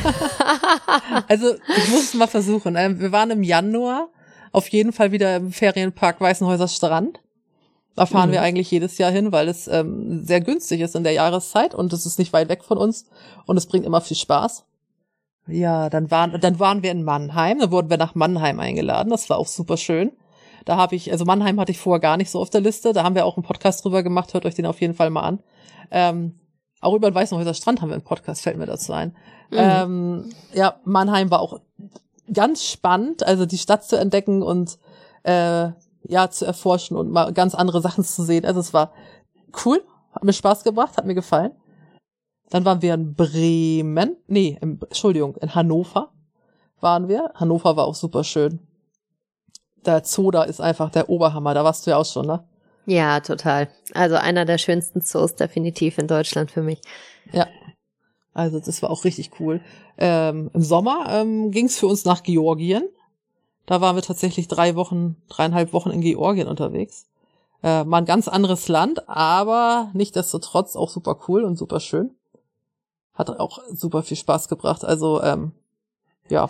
also 1.29 1.55
ich 1.77 1.89
muss 1.89 2.05
es 2.05 2.15
mal 2.15 2.29
versuchen. 2.29 2.77
Ähm, 2.77 3.01
wir 3.01 3.11
waren 3.11 3.31
im 3.31 3.43
Januar 3.43 4.09
auf 4.53 4.69
jeden 4.69 4.93
Fall 4.93 5.11
wieder 5.11 5.37
im 5.37 5.53
Ferienpark 5.53 6.21
Weißenhäuser 6.21 6.69
Strand. 6.69 7.21
Da 7.97 8.07
fahren 8.07 8.31
mhm. 8.31 8.35
wir 8.35 8.43
eigentlich 8.43 8.71
jedes 8.71 8.99
Jahr 8.99 9.11
hin, 9.11 9.33
weil 9.33 9.49
es 9.49 9.67
ähm, 9.69 10.25
sehr 10.25 10.41
günstig 10.41 10.81
ist 10.81 10.95
in 10.95 11.03
der 11.03 11.13
Jahreszeit 11.13 11.75
und 11.75 11.93
es 11.93 12.07
ist 12.07 12.19
nicht 12.19 12.33
weit 12.33 12.49
weg 12.49 12.65
von 12.65 12.79
uns 12.79 13.07
und 13.47 13.57
es 13.57 13.67
bringt 13.67 13.85
immer 13.85 14.01
viel 14.01 14.17
Spaß. 14.17 14.65
Ja, 15.49 15.91
dann 15.91 16.11
waren, 16.11 16.41
dann 16.41 16.59
waren 16.59 16.83
wir 16.83 16.93
in 16.93 17.03
Mannheim, 17.03 17.59
dann 17.59 17.73
wurden 17.73 17.91
wir 17.91 17.97
nach 17.97 18.15
Mannheim 18.15 18.61
eingeladen, 18.61 19.11
das 19.11 19.29
war 19.29 19.39
auch 19.39 19.49
super 19.49 19.77
schön. 19.77 20.13
Da 20.65 20.77
habe 20.77 20.95
ich, 20.95 21.11
also 21.11 21.25
Mannheim 21.25 21.59
hatte 21.61 21.73
ich 21.73 21.79
vorher 21.79 22.01
gar 22.01 22.17
nicht 22.17 22.31
so 22.31 22.41
auf 22.41 22.51
der 22.51 22.61
Liste. 22.61 22.93
Da 22.93 23.03
haben 23.03 23.15
wir 23.15 23.27
auch 23.27 23.37
einen 23.37 23.45
Podcast 23.45 23.85
drüber 23.85 24.03
gemacht. 24.03 24.35
Hört 24.35 24.47
euch 24.47 24.55
den 24.55 24.67
auf 24.67 24.81
jeden 24.81 24.95
Fall 24.95 25.11
mal 25.11 25.23
an. 25.23 25.41
Ähm, 25.91 26.39
auch 26.81 26.95
über 26.95 27.11
den 27.11 27.15
Weißenhäuser 27.15 27.55
Strand 27.55 27.81
haben 27.81 27.89
wir 27.89 27.95
einen 27.95 28.05
Podcast, 28.05 28.43
fällt 28.43 28.59
mir 28.59 28.67
dazu 28.67 28.93
ein. 28.93 29.11
Mhm. 29.51 29.59
Ähm, 29.59 30.31
ja, 30.53 30.81
Mannheim 30.85 31.31
war 31.31 31.41
auch 31.41 31.61
ganz 32.33 32.65
spannend, 32.65 33.25
also 33.25 33.47
die 33.47 33.59
Stadt 33.59 33.85
zu 33.85 33.97
entdecken 33.97 34.43
und 34.43 34.79
äh, 35.23 35.71
ja, 36.05 36.31
zu 36.31 36.45
erforschen 36.45 36.97
und 36.97 37.11
mal 37.11 37.33
ganz 37.33 37.55
andere 37.55 37.81
Sachen 37.81 38.05
zu 38.05 38.23
sehen. 38.25 38.45
Also 38.45 38.61
es 38.61 38.73
war 38.73 38.93
cool, 39.65 39.83
hat 40.13 40.25
mir 40.25 40.33
Spaß 40.33 40.65
gebracht, 40.65 40.97
hat 40.97 41.07
mir 41.07 41.15
gefallen. 41.15 41.53
Dann 42.51 42.65
waren 42.65 42.83
wir 42.83 42.95
in 42.95 43.15
Bremen, 43.15 44.17
nee, 44.27 44.59
in, 44.61 44.81
Entschuldigung, 44.81 45.37
in 45.37 45.55
Hannover 45.55 46.11
waren 46.81 47.09
wir. 47.09 47.31
Hannover 47.35 47.77
war 47.77 47.87
auch 47.87 47.95
super 47.95 48.25
schön 48.25 48.61
der 49.87 50.05
Zoo 50.05 50.31
da 50.31 50.45
ist 50.45 50.61
einfach 50.61 50.91
der 50.91 51.09
Oberhammer. 51.09 51.55
Da 51.55 51.65
warst 51.65 51.87
du 51.87 51.91
ja 51.91 51.97
auch 51.97 52.07
schon, 52.07 52.27
ne? 52.27 52.45
Ja, 52.87 53.21
total. 53.21 53.69
Also 53.95 54.17
einer 54.17 54.45
der 54.45 54.59
schönsten 54.59 55.01
Zoos 55.01 55.35
definitiv 55.35 55.99
in 55.99 56.09
Deutschland 56.09 56.51
für 56.51 56.63
mich. 56.63 56.81
Ja. 57.33 57.47
Also 58.35 58.61
das 58.61 58.83
war 58.83 58.91
auch 58.91 59.05
richtig 59.05 59.31
cool. 59.41 59.61
Ähm, 59.99 60.51
Im 60.55 60.63
Sommer 60.63 61.07
ähm, 61.11 61.51
ging 61.51 61.67
es 61.67 61.79
für 61.79 61.87
uns 61.87 62.05
nach 62.05 62.23
Georgien. 62.23 62.89
Da 63.67 63.81
waren 63.81 63.95
wir 63.95 64.03
tatsächlich 64.03 64.49
drei 64.49 64.75
Wochen, 64.75 65.17
dreieinhalb 65.29 65.73
Wochen 65.73 65.91
in 65.91 66.01
Georgien 66.01 66.49
unterwegs. 66.49 67.07
Äh, 67.63 67.85
mal 67.85 67.99
ein 67.99 68.07
ganz 68.07 68.27
anderes 68.27 68.69
Land, 68.69 69.09
aber 69.09 69.91
nichtdestotrotz 69.93 70.75
auch 70.75 70.89
super 70.89 71.21
cool 71.29 71.45
und 71.45 71.57
super 71.57 71.79
schön. 71.79 72.11
Hat 73.15 73.31
auch 73.31 73.61
super 73.71 74.03
viel 74.03 74.17
Spaß 74.17 74.49
gebracht. 74.49 74.85
Also 74.85 75.23
ähm, 75.23 75.53
ja, 76.29 76.49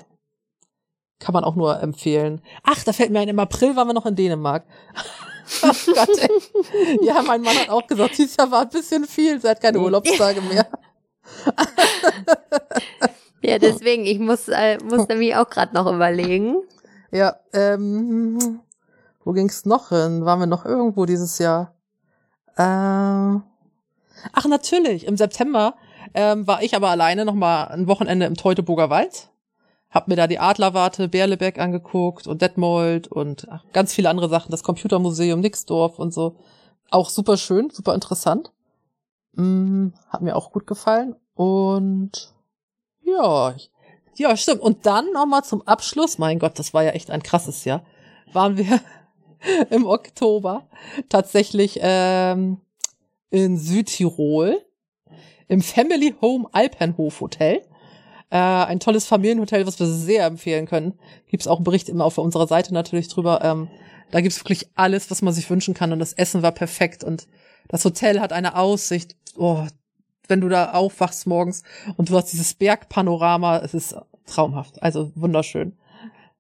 kann 1.23 1.33
man 1.33 1.45
auch 1.45 1.55
nur 1.55 1.81
empfehlen. 1.81 2.43
Ach, 2.65 2.83
da 2.83 2.93
fällt 2.93 3.11
mir 3.11 3.21
ein, 3.21 3.29
im 3.29 3.39
April 3.39 3.77
waren 3.77 3.87
wir 3.87 3.95
noch 3.95 4.07
in 4.07 4.17
Dänemark. 4.17 4.65
oh 5.63 5.93
Gott. 5.95 6.31
Ja, 7.03 7.23
mein 7.23 7.43
Mann 7.43 7.57
hat 7.57 7.71
auch 7.71 7.87
gesagt, 7.87 8.19
dieses 8.19 8.37
Jahr 8.37 8.51
war 8.51 8.63
ein 8.63 8.69
bisschen 8.69 9.05
viel, 9.05 9.41
sie 9.41 9.49
hat 9.49 9.61
keine 9.61 9.79
Urlaubstage 9.79 10.41
mehr. 10.43 10.67
ja, 13.43 13.59
deswegen, 13.59 14.05
ich 14.05 14.19
muss, 14.19 14.49
äh, 14.49 14.79
muss 14.83 15.07
nämlich 15.09 15.37
auch 15.37 15.49
gerade 15.49 15.75
noch 15.75 15.87
überlegen. 15.87 16.57
Ja, 17.13 17.37
ähm, 17.53 18.61
wo 19.25 19.33
ging's 19.33 19.65
noch 19.65 19.91
hin? 19.91 20.25
Waren 20.25 20.41
wir 20.41 20.47
noch 20.47 20.65
irgendwo 20.65 21.07
dieses 21.07 21.39
Jahr? 21.39 21.75
Äh, 22.57 22.63
ach, 22.63 24.45
natürlich, 24.49 25.07
im 25.07 25.17
September 25.17 25.75
ähm, 26.15 26.47
war 26.47 26.63
ich 26.63 26.75
aber 26.75 26.89
alleine 26.91 27.25
noch 27.25 27.35
mal 27.35 27.65
ein 27.67 27.87
Wochenende 27.87 28.27
im 28.27 28.35
Teutoburger 28.35 28.91
Wald 28.91 29.32
hab 29.93 30.09
mir 30.09 30.17
da 30.17 30.27
die 30.27 30.39
Adlerwarte 30.39 31.09
Berlebeck 31.09 31.59
angeguckt 31.61 32.27
und 32.27 32.43
Detmold 32.43 33.09
und 33.09 33.47
ach, 33.51 33.65
ganz 33.73 33.93
viele 33.95 34.09
andere 34.09 34.29
Sachen, 34.29 34.51
das 34.51 34.65
Computermuseum 34.65 35.41
Nixdorf 35.41 35.99
und 35.99 36.13
so. 36.13 36.37
Auch 36.91 37.11
super 37.11 37.37
schön, 37.37 37.71
super 37.71 37.95
interessant. 37.95 38.53
Mm, 39.35 39.89
hat 40.09 40.23
mir 40.23 40.35
auch 40.35 40.51
gut 40.51 40.67
gefallen. 40.67 41.15
Und 41.35 42.33
ja, 43.03 43.55
ja, 44.17 44.37
stimmt. 44.37 44.61
Und 44.61 44.87
dann 44.87 45.13
nochmal 45.13 45.45
zum 45.45 45.63
Abschluss, 45.63 46.19
mein 46.19 46.39
Gott, 46.39 46.59
das 46.59 46.75
war 46.75 46.83
ja 46.83 46.91
echt 46.91 47.11
ein 47.11 47.23
krasses 47.23 47.65
Jahr, 47.65 47.85
waren 48.33 48.57
wir 48.57 48.81
im 49.71 49.87
Oktober 49.87 50.67
tatsächlich 51.09 51.79
ähm, 51.83 52.61
in 53.31 53.59
Südtirol 53.59 54.65
im 55.49 55.61
Family 55.61 56.15
Home 56.23 56.49
Alpenhof 56.53 57.21
Hotel. 57.21 57.63
Äh, 58.33 58.39
ein 58.39 58.81
tolles 58.81 59.05
Familienhotel, 59.05 59.67
was 59.67 59.79
wir 59.79 59.87
sehr 59.87 60.25
empfehlen 60.25 60.65
können. 60.65 60.99
Gibt's 61.29 61.47
auch 61.47 61.57
einen 61.57 61.65
Bericht 61.65 61.91
immer 61.91 62.07
auf 62.07 62.17
unserer 62.17 62.47
Seite 62.47 62.73
natürlich 62.73 63.09
drüber. 63.09 63.45
Ähm, 63.45 63.69
da 64.11 64.23
gibt's 64.23 64.41
wirklich 64.41 64.71
alles, 64.75 65.11
was 65.11 65.21
man 65.21 65.35
sich 65.35 65.51
wünschen 65.51 65.75
kann. 65.75 65.93
Und 65.93 65.99
das 65.99 66.15
Essen 66.15 66.41
war 66.41 66.53
perfekt. 66.53 67.05
Und 67.05 67.27
das 67.69 67.85
Hotel 67.85 68.21
hat 68.21 68.33
eine 68.33 68.57
Aussicht. 68.57 69.17
Oh, 69.37 69.67
wenn 70.29 70.41
du 70.41 70.49
da 70.49 70.73
aufwachst 70.73 71.27
morgens 71.27 71.63
und 71.99 72.09
du 72.09 72.17
hast 72.17 72.33
dieses 72.33 72.55
Bergpanorama, 72.55 73.59
es 73.59 73.75
ist 73.75 73.97
traumhaft, 74.25 74.83
also 74.83 75.13
wunderschön. 75.15 75.77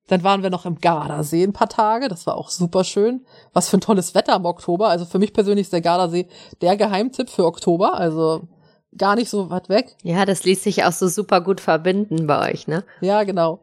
Dann 0.07 0.23
waren 0.25 0.43
wir 0.43 0.51
noch 0.51 0.65
im 0.65 0.81
Gardasee 0.81 1.45
ein 1.45 1.53
paar 1.53 1.69
Tage, 1.69 2.09
das 2.09 2.27
war 2.27 2.37
auch 2.39 2.49
super 2.49 2.85
schön. 2.85 3.27
Was 3.53 3.69
für 3.69 3.77
ein 3.77 3.83
tolles 3.83 4.15
Wetter 4.15 4.37
im 4.37 4.47
Oktober, 4.47 4.89
also 4.89 5.05
für 5.05 5.19
mich 5.19 5.35
persönlich 5.35 5.65
ist 5.67 5.73
der 5.75 5.83
Gardasee 5.83 6.27
der 6.63 6.77
Geheimtipp 6.77 7.29
für 7.29 7.45
Oktober, 7.45 7.95
also 7.95 8.49
gar 8.97 9.17
nicht 9.17 9.31
so 9.31 9.51
weit 9.51 9.69
weg. 9.69 9.97
Ja, 10.03 10.25
das 10.25 10.45
ließ 10.45 10.63
sich 10.63 10.85
auch 10.85 10.93
so 10.93 11.09
super 11.09 11.41
gut 11.41 11.61
verbinden 11.61 12.27
bei 12.27 12.53
euch, 12.53 12.67
ne? 12.67 12.85
Ja, 13.01 13.25
genau. 13.25 13.61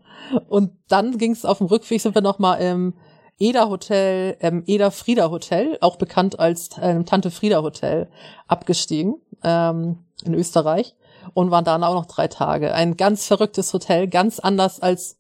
Und 0.48 0.72
dann 0.88 1.18
ging 1.18 1.32
es 1.32 1.46
auf 1.46 1.60
dem 1.60 1.68
Rückweg, 1.68 2.02
sind 2.02 2.16
wir 2.16 2.22
noch 2.22 2.40
mal 2.40 2.56
im 2.56 2.94
Eder 3.38 3.70
Hotel, 3.70 4.36
ähm, 4.42 4.64
Eder 4.66 4.92
Frieda 4.92 5.30
Hotel, 5.30 5.78
auch 5.82 5.96
bekannt 5.96 6.40
als 6.40 6.72
ähm, 6.82 7.06
Tante 7.06 7.32
Frieda 7.32 7.62
Hotel, 7.62 8.10
abgestiegen 8.48 9.16
ähm, 9.44 10.00
in 10.26 10.34
Österreich 10.34 10.96
und 11.34 11.52
waren 11.52 11.64
dann 11.64 11.84
auch 11.84 11.94
noch 11.94 12.06
drei 12.06 12.28
Tage. 12.28 12.74
Ein 12.74 12.98
ganz 12.98 13.26
verrücktes 13.28 13.74
Hotel, 13.74 14.08
ganz 14.08 14.40
anders 14.40 14.82
als 14.82 15.18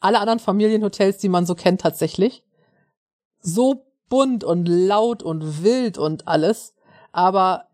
alle 0.00 0.20
anderen 0.20 0.38
Familienhotels, 0.38 1.18
die 1.18 1.28
man 1.28 1.46
so 1.46 1.54
kennt 1.54 1.80
tatsächlich. 1.80 2.44
So 3.40 3.86
bunt 4.08 4.44
und 4.44 4.66
laut 4.68 5.22
und 5.22 5.64
wild 5.64 5.98
und 5.98 6.28
alles, 6.28 6.74
aber 7.10 7.65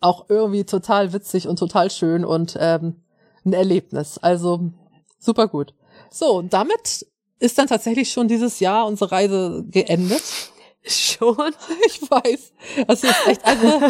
auch 0.00 0.26
irgendwie 0.28 0.64
total 0.64 1.12
witzig 1.12 1.46
und 1.46 1.58
total 1.58 1.90
schön 1.90 2.24
und 2.24 2.56
ähm, 2.58 2.96
ein 3.44 3.52
Erlebnis. 3.52 4.18
Also 4.18 4.70
super 5.18 5.48
gut. 5.48 5.74
So, 6.10 6.38
und 6.38 6.52
damit 6.52 7.06
ist 7.38 7.58
dann 7.58 7.66
tatsächlich 7.66 8.10
schon 8.10 8.28
dieses 8.28 8.60
Jahr 8.60 8.86
unsere 8.86 9.12
Reise 9.12 9.64
geendet. 9.68 10.22
Schon? 10.82 11.36
Ich 11.86 12.10
weiß. 12.10 12.52
Das 12.86 13.04
ist 13.04 13.26
echt, 13.26 13.44
also, 13.44 13.66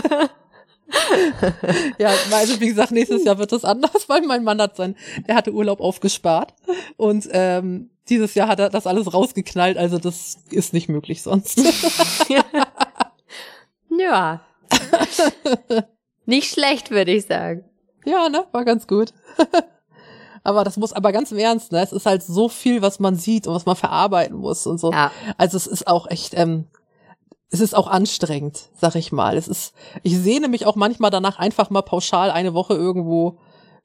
ja, 1.98 2.10
also 2.32 2.60
wie 2.60 2.66
gesagt, 2.66 2.90
nächstes 2.90 3.24
Jahr 3.24 3.38
wird 3.38 3.52
das 3.52 3.64
anders, 3.64 4.08
weil 4.08 4.22
mein 4.22 4.42
Mann 4.42 4.60
hat 4.60 4.76
sein, 4.76 4.96
der 5.28 5.36
hatte 5.36 5.52
Urlaub 5.52 5.80
aufgespart 5.80 6.52
und 6.96 7.28
ähm, 7.30 7.90
dieses 8.08 8.34
Jahr 8.34 8.48
hat 8.48 8.58
er 8.58 8.70
das 8.70 8.88
alles 8.88 9.14
rausgeknallt, 9.14 9.78
also 9.78 9.98
das 9.98 10.38
ist 10.50 10.72
nicht 10.72 10.88
möglich 10.88 11.22
sonst. 11.22 11.62
ja. 12.28 12.44
Nicht 16.26 16.52
schlecht, 16.52 16.90
würde 16.90 17.12
ich 17.12 17.26
sagen. 17.26 17.64
Ja, 18.04 18.28
ne? 18.28 18.44
War 18.52 18.64
ganz 18.64 18.86
gut. 18.86 19.12
aber 20.42 20.64
das 20.64 20.76
muss 20.76 20.92
aber 20.92 21.12
ganz 21.12 21.32
im 21.32 21.38
Ernst, 21.38 21.72
ne? 21.72 21.82
Es 21.82 21.92
ist 21.92 22.06
halt 22.06 22.22
so 22.22 22.48
viel, 22.48 22.82
was 22.82 22.98
man 23.00 23.16
sieht 23.16 23.46
und 23.46 23.54
was 23.54 23.66
man 23.66 23.76
verarbeiten 23.76 24.36
muss 24.36 24.66
und 24.66 24.78
so. 24.78 24.92
Ja. 24.92 25.10
Also 25.36 25.56
es 25.56 25.66
ist 25.66 25.86
auch 25.86 26.08
echt, 26.08 26.34
ähm, 26.34 26.66
es 27.50 27.60
ist 27.60 27.74
auch 27.74 27.88
anstrengend, 27.88 28.68
sag 28.80 28.94
ich 28.94 29.12
mal. 29.12 29.36
Es 29.36 29.48
ist, 29.48 29.74
ich 30.02 30.16
sehne 30.16 30.48
mich 30.48 30.66
auch 30.66 30.76
manchmal 30.76 31.10
danach, 31.10 31.38
einfach 31.38 31.70
mal 31.70 31.82
pauschal 31.82 32.30
eine 32.30 32.54
Woche 32.54 32.74
irgendwo 32.74 33.38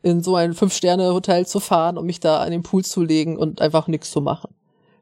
in 0.03 0.21
so 0.21 0.35
ein 0.35 0.53
Fünf-Sterne-Hotel 0.53 1.47
zu 1.47 1.59
fahren 1.59 1.97
und 1.97 2.05
mich 2.05 2.19
da 2.19 2.39
an 2.39 2.51
den 2.51 2.61
Pool 2.61 2.85
zu 2.85 3.01
legen 3.01 3.37
und 3.37 3.59
einfach 3.59 3.87
nichts 3.87 4.11
zu 4.11 4.21
machen. 4.21 4.53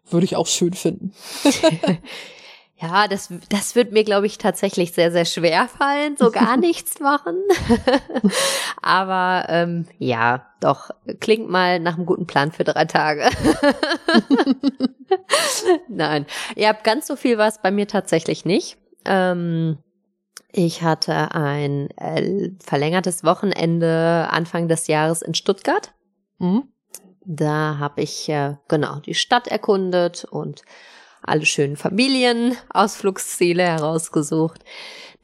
Würde 0.10 0.26
ich 0.26 0.38
auch 0.38 0.48
schön 0.48 0.74
finden. 0.74 1.14
Ja, 2.84 3.08
das, 3.08 3.30
das 3.48 3.76
wird 3.76 3.94
mir, 3.94 4.04
glaube 4.04 4.26
ich, 4.26 4.38
tatsächlich 4.38 4.92
sehr, 4.92 5.10
sehr 5.10 5.24
schwer 5.24 5.70
fallen, 5.70 6.18
so 6.18 6.32
gar 6.32 6.58
nichts 6.58 7.00
machen. 7.00 7.38
Aber 8.82 9.46
ähm, 9.48 9.88
ja, 10.00 10.46
doch, 10.60 10.90
klingt 11.22 11.50
mal 11.50 11.80
nach 11.80 11.96
einem 11.96 12.06
guten 12.06 12.28
Plan 12.28 12.52
für 12.52 12.66
drei 12.66 12.84
Tage. 12.84 13.30
Nein, 15.88 16.26
ihr 16.58 16.68
habt 16.68 16.84
ganz 16.84 17.08
so 17.08 17.16
viel 17.16 17.38
was 17.38 17.62
bei 17.62 17.72
mir 17.72 17.88
tatsächlich 17.88 18.44
nicht. 18.44 18.78
Ähm, 19.06 19.78
ich 20.52 20.82
hatte 20.82 21.34
ein 21.34 21.90
äh, 21.92 22.50
verlängertes 22.62 23.24
Wochenende 23.24 24.28
Anfang 24.30 24.68
des 24.68 24.88
Jahres 24.88 25.22
in 25.22 25.36
Stuttgart. 25.36 25.94
Mhm. 26.38 26.64
Da 27.26 27.78
habe 27.80 28.02
ich 28.02 28.28
äh, 28.28 28.56
genau 28.68 28.98
die 28.98 29.16
Stadt 29.16 29.48
erkundet 29.48 30.26
und 30.26 30.64
alle 31.26 31.46
schönen 31.46 31.76
Familienausflugsziele 31.76 33.64
herausgesucht. 33.64 34.64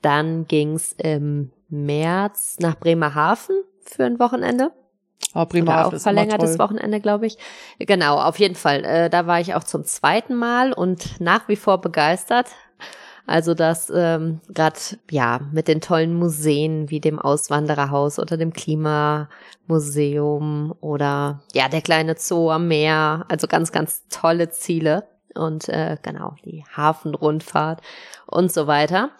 Dann 0.01 0.47
ging's 0.47 0.93
im 0.97 1.51
März 1.69 2.57
nach 2.59 2.75
Bremerhaven 2.75 3.63
für 3.81 4.05
ein 4.05 4.19
Wochenende. 4.19 4.71
Oh, 5.35 5.45
Bremerhaven 5.45 5.97
auch 5.97 6.01
verlängertes 6.01 6.57
Wochenende, 6.57 6.99
glaube 6.99 7.27
ich. 7.27 7.37
Genau, 7.77 8.19
auf 8.19 8.39
jeden 8.39 8.55
Fall. 8.55 8.83
Äh, 8.85 9.09
da 9.09 9.27
war 9.27 9.39
ich 9.39 9.53
auch 9.53 9.63
zum 9.63 9.83
zweiten 9.83 10.33
Mal 10.35 10.73
und 10.73 11.21
nach 11.21 11.47
wie 11.47 11.55
vor 11.55 11.79
begeistert. 11.81 12.47
Also 13.27 13.53
das 13.53 13.91
ähm, 13.93 14.41
gerade 14.47 14.79
ja 15.11 15.41
mit 15.51 15.67
den 15.67 15.81
tollen 15.81 16.15
Museen 16.15 16.89
wie 16.89 16.99
dem 16.99 17.19
Auswandererhaus 17.19 18.17
oder 18.17 18.37
dem 18.37 18.53
Klimamuseum 18.53 20.73
oder 20.81 21.43
ja 21.53 21.69
der 21.69 21.83
kleine 21.83 22.15
Zoo 22.17 22.49
am 22.49 22.67
Meer. 22.67 23.25
Also 23.29 23.45
ganz 23.45 23.71
ganz 23.71 24.07
tolle 24.09 24.49
Ziele 24.49 25.03
und 25.35 25.69
äh, 25.69 25.97
genau 26.01 26.35
die 26.45 26.63
Hafenrundfahrt 26.75 27.81
und 28.27 28.51
so 28.51 28.67
weiter. 28.67 29.11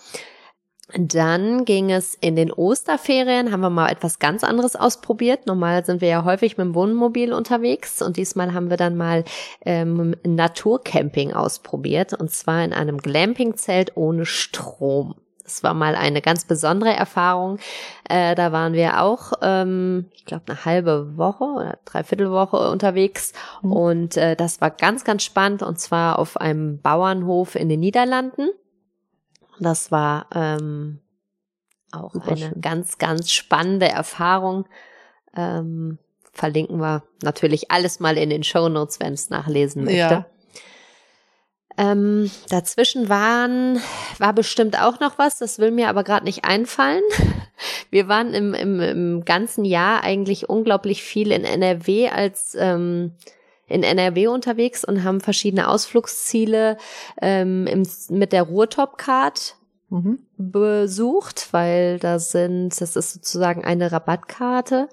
Dann 0.98 1.66
ging 1.66 1.92
es 1.92 2.16
in 2.16 2.36
den 2.36 2.51
Osterferien, 2.51 3.51
haben 3.51 3.62
wir 3.62 3.70
mal 3.70 3.92
etwas 3.92 4.18
ganz 4.18 4.44
anderes 4.44 4.75
ausprobiert. 4.75 5.46
Normal 5.46 5.86
sind 5.86 6.01
wir 6.01 6.08
ja 6.08 6.24
häufig 6.24 6.58
mit 6.58 6.66
dem 6.66 6.74
Wohnmobil 6.74 7.32
unterwegs 7.32 8.01
und 8.01 8.18
diesmal 8.18 8.56
haben 8.56 8.72
wir 8.72 8.78
dann 8.78 8.98
mal 8.98 9.24
ähm, 9.66 10.16
Naturcamping 10.24 11.34
ausprobiert 11.34 12.13
und 12.13 12.32
zwar 12.32 12.63
in 12.63 12.74
einem 12.74 12.98
Glampingzelt 12.98 13.98
ohne 13.98 14.25
Strom. 14.25 15.13
Das 15.50 15.63
war 15.63 15.74
mal 15.74 15.96
eine 15.96 16.22
ganz 16.22 16.46
besondere 16.46 16.94
Erfahrung. 16.94 17.58
Äh, 18.08 18.36
da 18.36 18.51
waren 18.51 18.74
wir 18.74 19.01
auch, 19.01 19.34
ähm, 19.41 20.06
ich 20.13 20.25
glaube, 20.25 20.44
eine 20.48 20.63
halbe 20.63 21.18
Woche 21.18 21.44
oder 21.44 21.79
dreiviertel 21.86 22.29
Woche 22.29 22.70
unterwegs. 22.70 23.34
Mhm. 23.63 23.72
Und 23.72 24.18
äh, 24.18 24.36
das 24.36 24.62
war 24.62 24.70
ganz, 24.70 25.03
ganz 25.03 25.24
spannend. 25.24 25.63
Und 25.63 25.79
zwar 25.79 26.20
auf 26.20 26.38
einem 26.38 26.79
Bauernhof 26.82 27.56
in 27.56 27.68
den 27.68 27.79
Niederlanden. 27.79 28.50
Das 29.60 29.91
war 29.91 30.27
ähm, 30.36 31.00
auch 31.91 32.13
Super 32.13 32.27
eine 32.27 32.38
schön. 32.38 32.62
ganz, 32.62 33.00
ganz 33.00 33.32
spannende 33.32 33.89
Erfahrung. 33.89 34.68
Ähm, 35.36 35.98
verlinken 36.32 36.79
wir 36.79 37.01
natürlich 37.24 37.72
alles 37.72 38.00
mal 38.00 38.20
in 38.20 38.29
den 38.29 38.44
Show 38.44 38.70
Notes, 38.70 39.00
wenn 39.00 39.13
es 39.13 39.32
nachlesen 39.32 39.84
möchte. 39.84 39.98
Ja. 39.98 40.25
Ähm, 41.79 42.29
dazwischen 42.50 43.07
waren, 43.07 43.79
war 44.17 44.33
bestimmt 44.33 44.77
auch 44.77 45.00
noch 45.00 45.17
was, 45.17 45.38
das 45.38 45.59
will 45.59 45.71
mir 45.71 45.88
aber 45.88 46.03
gerade 46.03 46.25
nicht 46.25 46.43
einfallen. 46.43 47.03
Wir 47.89 48.09
waren 48.09 48.33
im, 48.33 48.53
im, 48.53 48.81
im 48.81 49.25
ganzen 49.25 49.63
Jahr 49.63 50.03
eigentlich 50.03 50.50
unglaublich 50.50 51.01
viel 51.03 51.31
in 51.31 51.45
NRW 51.45 52.09
als 52.09 52.53
ähm, 52.59 53.13
in 53.67 53.83
NRW 53.83 54.27
unterwegs 54.27 54.83
und 54.83 55.05
haben 55.05 55.21
verschiedene 55.21 55.69
Ausflugsziele 55.69 56.77
ähm, 57.21 57.65
im, 57.65 57.88
mit 58.09 58.33
der 58.33 58.43
Ruhrtop-Card 58.43 59.55
mhm. 59.89 60.19
besucht, 60.38 61.50
weil 61.51 62.00
da 62.00 62.19
sind, 62.19 62.79
das 62.79 62.96
ist 62.96 63.13
sozusagen 63.13 63.63
eine 63.63 63.91
Rabattkarte, 63.91 64.89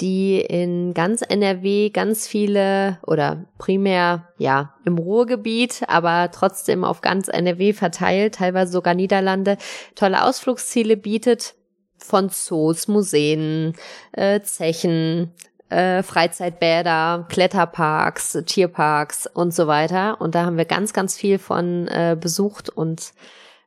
die 0.00 0.40
in 0.40 0.94
ganz 0.94 1.22
NRW 1.22 1.90
ganz 1.90 2.26
viele 2.26 2.98
oder 3.06 3.44
primär 3.58 4.28
ja 4.38 4.74
im 4.84 4.98
Ruhrgebiet, 4.98 5.82
aber 5.88 6.30
trotzdem 6.30 6.84
auf 6.84 7.02
ganz 7.02 7.28
NRW 7.28 7.72
verteilt, 7.72 8.36
teilweise 8.36 8.72
sogar 8.72 8.94
Niederlande, 8.94 9.58
tolle 9.94 10.24
Ausflugsziele 10.24 10.96
bietet 10.96 11.54
von 11.98 12.30
Zoos, 12.30 12.88
Museen, 12.88 13.74
äh, 14.12 14.40
Zechen, 14.40 15.32
äh, 15.68 16.02
Freizeitbäder, 16.02 17.26
Kletterparks, 17.28 18.38
Tierparks 18.46 19.26
und 19.26 19.54
so 19.54 19.66
weiter. 19.66 20.20
Und 20.20 20.34
da 20.34 20.46
haben 20.46 20.56
wir 20.56 20.64
ganz, 20.64 20.92
ganz 20.92 21.16
viel 21.16 21.38
von 21.38 21.86
äh, 21.88 22.16
besucht 22.18 22.70
und 22.70 23.12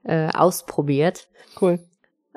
äh, 0.03 0.29
ausprobiert. 0.29 1.27
Cool. 1.59 1.79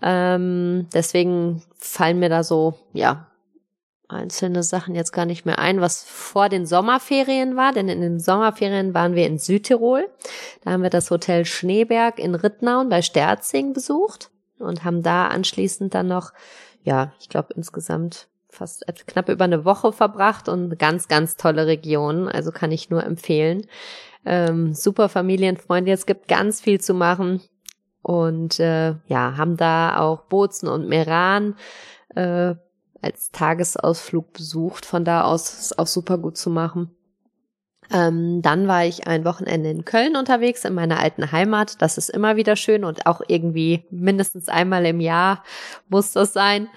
Ähm, 0.02 0.88
deswegen 0.92 1.62
fallen 1.78 2.18
mir 2.18 2.28
da 2.28 2.42
so, 2.42 2.74
ja, 2.92 3.28
einzelne 4.08 4.62
Sachen 4.62 4.94
jetzt 4.94 5.12
gar 5.12 5.24
nicht 5.24 5.46
mehr 5.46 5.58
ein, 5.58 5.80
was 5.80 6.04
vor 6.04 6.48
den 6.48 6.66
Sommerferien 6.66 7.56
war, 7.56 7.72
denn 7.72 7.88
in 7.88 8.00
den 8.00 8.20
Sommerferien 8.20 8.94
waren 8.94 9.14
wir 9.14 9.26
in 9.26 9.38
Südtirol. 9.38 10.08
Da 10.62 10.72
haben 10.72 10.82
wir 10.82 10.90
das 10.90 11.10
Hotel 11.10 11.44
Schneeberg 11.44 12.18
in 12.18 12.34
Rittnauen 12.34 12.88
bei 12.88 13.02
Sterzing 13.02 13.72
besucht 13.72 14.30
und 14.58 14.84
haben 14.84 15.02
da 15.02 15.26
anschließend 15.26 15.94
dann 15.94 16.08
noch, 16.08 16.32
ja, 16.84 17.12
ich 17.18 17.28
glaube 17.28 17.54
insgesamt 17.56 18.28
fast 18.48 18.86
knapp 19.06 19.28
über 19.28 19.44
eine 19.44 19.64
Woche 19.64 19.92
verbracht 19.92 20.48
und 20.48 20.78
ganz, 20.78 21.08
ganz 21.08 21.36
tolle 21.36 21.66
Region, 21.66 22.28
also 22.28 22.52
kann 22.52 22.72
ich 22.72 22.90
nur 22.90 23.02
empfehlen. 23.02 23.66
Ähm, 24.24 24.72
super 24.72 25.08
Familienfreunde, 25.08 25.92
es 25.92 26.06
gibt 26.06 26.28
ganz 26.28 26.60
viel 26.60 26.80
zu 26.80 26.94
machen 26.94 27.40
und 28.06 28.60
äh, 28.60 28.94
ja, 29.08 29.36
haben 29.36 29.56
da 29.56 29.98
auch 29.98 30.20
Bozen 30.26 30.68
und 30.68 30.88
Meran 30.88 31.56
äh, 32.14 32.54
als 33.02 33.32
Tagesausflug 33.32 34.32
besucht. 34.32 34.86
Von 34.86 35.04
da 35.04 35.24
aus 35.24 35.58
ist 35.58 35.76
auch 35.76 35.88
super 35.88 36.16
gut 36.16 36.36
zu 36.36 36.48
machen. 36.48 36.94
Ähm, 37.92 38.42
dann 38.42 38.68
war 38.68 38.84
ich 38.84 39.08
ein 39.08 39.24
Wochenende 39.24 39.70
in 39.70 39.84
Köln 39.84 40.14
unterwegs, 40.14 40.64
in 40.64 40.74
meiner 40.74 41.00
alten 41.00 41.32
Heimat. 41.32 41.82
Das 41.82 41.98
ist 41.98 42.08
immer 42.08 42.36
wieder 42.36 42.54
schön 42.54 42.84
und 42.84 43.06
auch 43.06 43.22
irgendwie 43.26 43.84
mindestens 43.90 44.48
einmal 44.48 44.86
im 44.86 45.00
Jahr 45.00 45.42
muss 45.88 46.12
das 46.12 46.32
sein. 46.32 46.68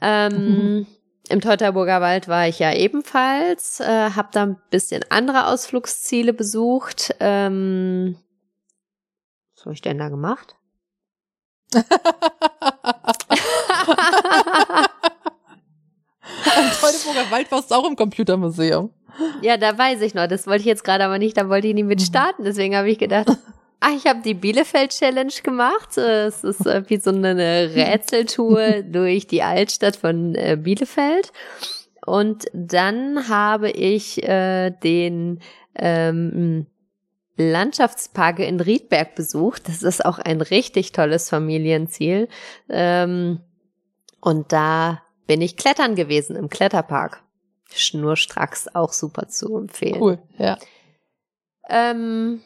Ähm, 0.00 0.34
mhm. 0.34 0.86
Im 1.30 1.40
Teutoburger 1.40 2.00
Wald 2.00 2.28
war 2.28 2.46
ich 2.46 2.60
ja 2.60 2.72
ebenfalls, 2.72 3.80
äh, 3.80 4.10
habe 4.10 4.28
da 4.30 4.44
ein 4.44 4.60
bisschen 4.70 5.04
andere 5.08 5.48
Ausflugsziele 5.48 6.32
besucht. 6.32 7.12
Ähm, 7.18 8.18
was 9.62 9.66
habe 9.66 9.74
ich 9.74 9.80
denn 9.80 9.98
da 9.98 10.08
gemacht? 10.08 10.56
Im 11.72 11.80
Teutoburger 16.80 17.30
Wald 17.30 17.52
warst 17.52 17.70
du 17.70 17.76
auch 17.76 17.86
im 17.86 17.94
Computermuseum. 17.94 18.90
Ja, 19.40 19.56
da 19.56 19.78
weiß 19.78 20.00
ich 20.00 20.14
noch. 20.14 20.26
Das 20.26 20.48
wollte 20.48 20.60
ich 20.62 20.66
jetzt 20.66 20.82
gerade 20.82 21.04
aber 21.04 21.18
nicht. 21.18 21.36
Da 21.36 21.48
wollte 21.48 21.68
ich 21.68 21.74
nicht 21.74 21.86
mit 21.86 22.00
mhm. 22.00 22.04
starten. 22.04 22.42
Deswegen 22.42 22.74
habe 22.74 22.90
ich 22.90 22.98
gedacht, 22.98 23.28
ach, 23.78 23.92
ich 23.96 24.06
habe 24.06 24.20
die 24.22 24.34
Bielefeld 24.34 24.90
Challenge 24.90 25.32
gemacht. 25.44 25.96
Es 25.96 26.42
ist 26.42 26.66
äh, 26.66 26.82
wie 26.88 26.96
so 26.96 27.10
eine 27.10 27.70
Rätseltour 27.72 28.82
durch 28.84 29.28
die 29.28 29.44
Altstadt 29.44 29.94
von 29.94 30.34
äh, 30.34 30.58
Bielefeld. 30.60 31.30
Und 32.04 32.46
dann 32.52 33.28
habe 33.28 33.70
ich 33.70 34.20
äh, 34.24 34.70
den 34.70 35.38
ähm, 35.76 36.66
Landschaftspark 37.36 38.40
in 38.40 38.60
Riedberg 38.60 39.14
besucht. 39.14 39.68
Das 39.68 39.82
ist 39.82 40.04
auch 40.04 40.18
ein 40.18 40.40
richtig 40.40 40.92
tolles 40.92 41.30
Familienziel. 41.30 42.28
Ähm, 42.68 43.40
und 44.20 44.52
da 44.52 45.02
bin 45.26 45.40
ich 45.40 45.56
klettern 45.56 45.94
gewesen 45.94 46.36
im 46.36 46.48
Kletterpark 46.48 47.22
schnurstracks 47.74 48.68
auch 48.74 48.92
super 48.92 49.28
zu 49.28 49.56
empfehlen. 49.56 50.00
Cool, 50.00 50.18
ja. 50.38 50.58
Ähm, 51.68 52.42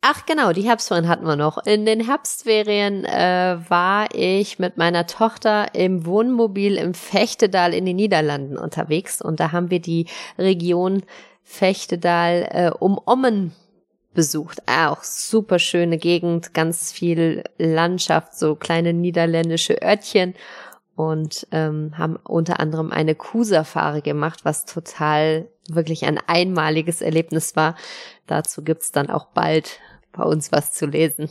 ach 0.00 0.24
genau, 0.26 0.52
die 0.52 0.62
Herbstferien 0.62 1.08
hatten 1.08 1.26
wir 1.26 1.36
noch. 1.36 1.58
In 1.66 1.84
den 1.84 2.04
Herbstferien 2.04 3.04
äh, 3.04 3.58
war 3.68 4.08
ich 4.14 4.58
mit 4.58 4.78
meiner 4.78 5.06
Tochter 5.06 5.74
im 5.74 6.06
Wohnmobil 6.06 6.76
im 6.76 6.94
Fechtedal 6.94 7.74
in 7.74 7.84
den 7.84 7.96
Niederlanden 7.96 8.56
unterwegs 8.56 9.20
und 9.20 9.38
da 9.38 9.52
haben 9.52 9.70
wir 9.70 9.80
die 9.80 10.06
Region 10.38 11.02
Fechtedal 11.42 12.48
äh, 12.50 12.70
um 12.70 12.98
Ommen 13.04 13.52
besucht. 14.14 14.62
Auch 14.66 15.02
super 15.02 15.58
schöne 15.58 15.98
Gegend, 15.98 16.54
ganz 16.54 16.92
viel 16.92 17.44
Landschaft, 17.58 18.34
so 18.34 18.56
kleine 18.56 18.92
niederländische 18.92 19.82
Örtchen 19.82 20.34
und 20.96 21.46
ähm, 21.52 21.96
haben 21.96 22.16
unter 22.16 22.60
anderem 22.60 22.92
eine 22.92 23.14
Kuhsafari 23.14 24.02
gemacht, 24.02 24.40
was 24.44 24.66
total 24.66 25.48
wirklich 25.68 26.04
ein 26.04 26.18
einmaliges 26.26 27.00
Erlebnis 27.00 27.56
war. 27.56 27.76
Dazu 28.26 28.62
gibt's 28.62 28.92
dann 28.92 29.08
auch 29.08 29.26
bald 29.26 29.78
bei 30.12 30.24
uns 30.24 30.52
was 30.52 30.72
zu 30.72 30.86
lesen. 30.86 31.30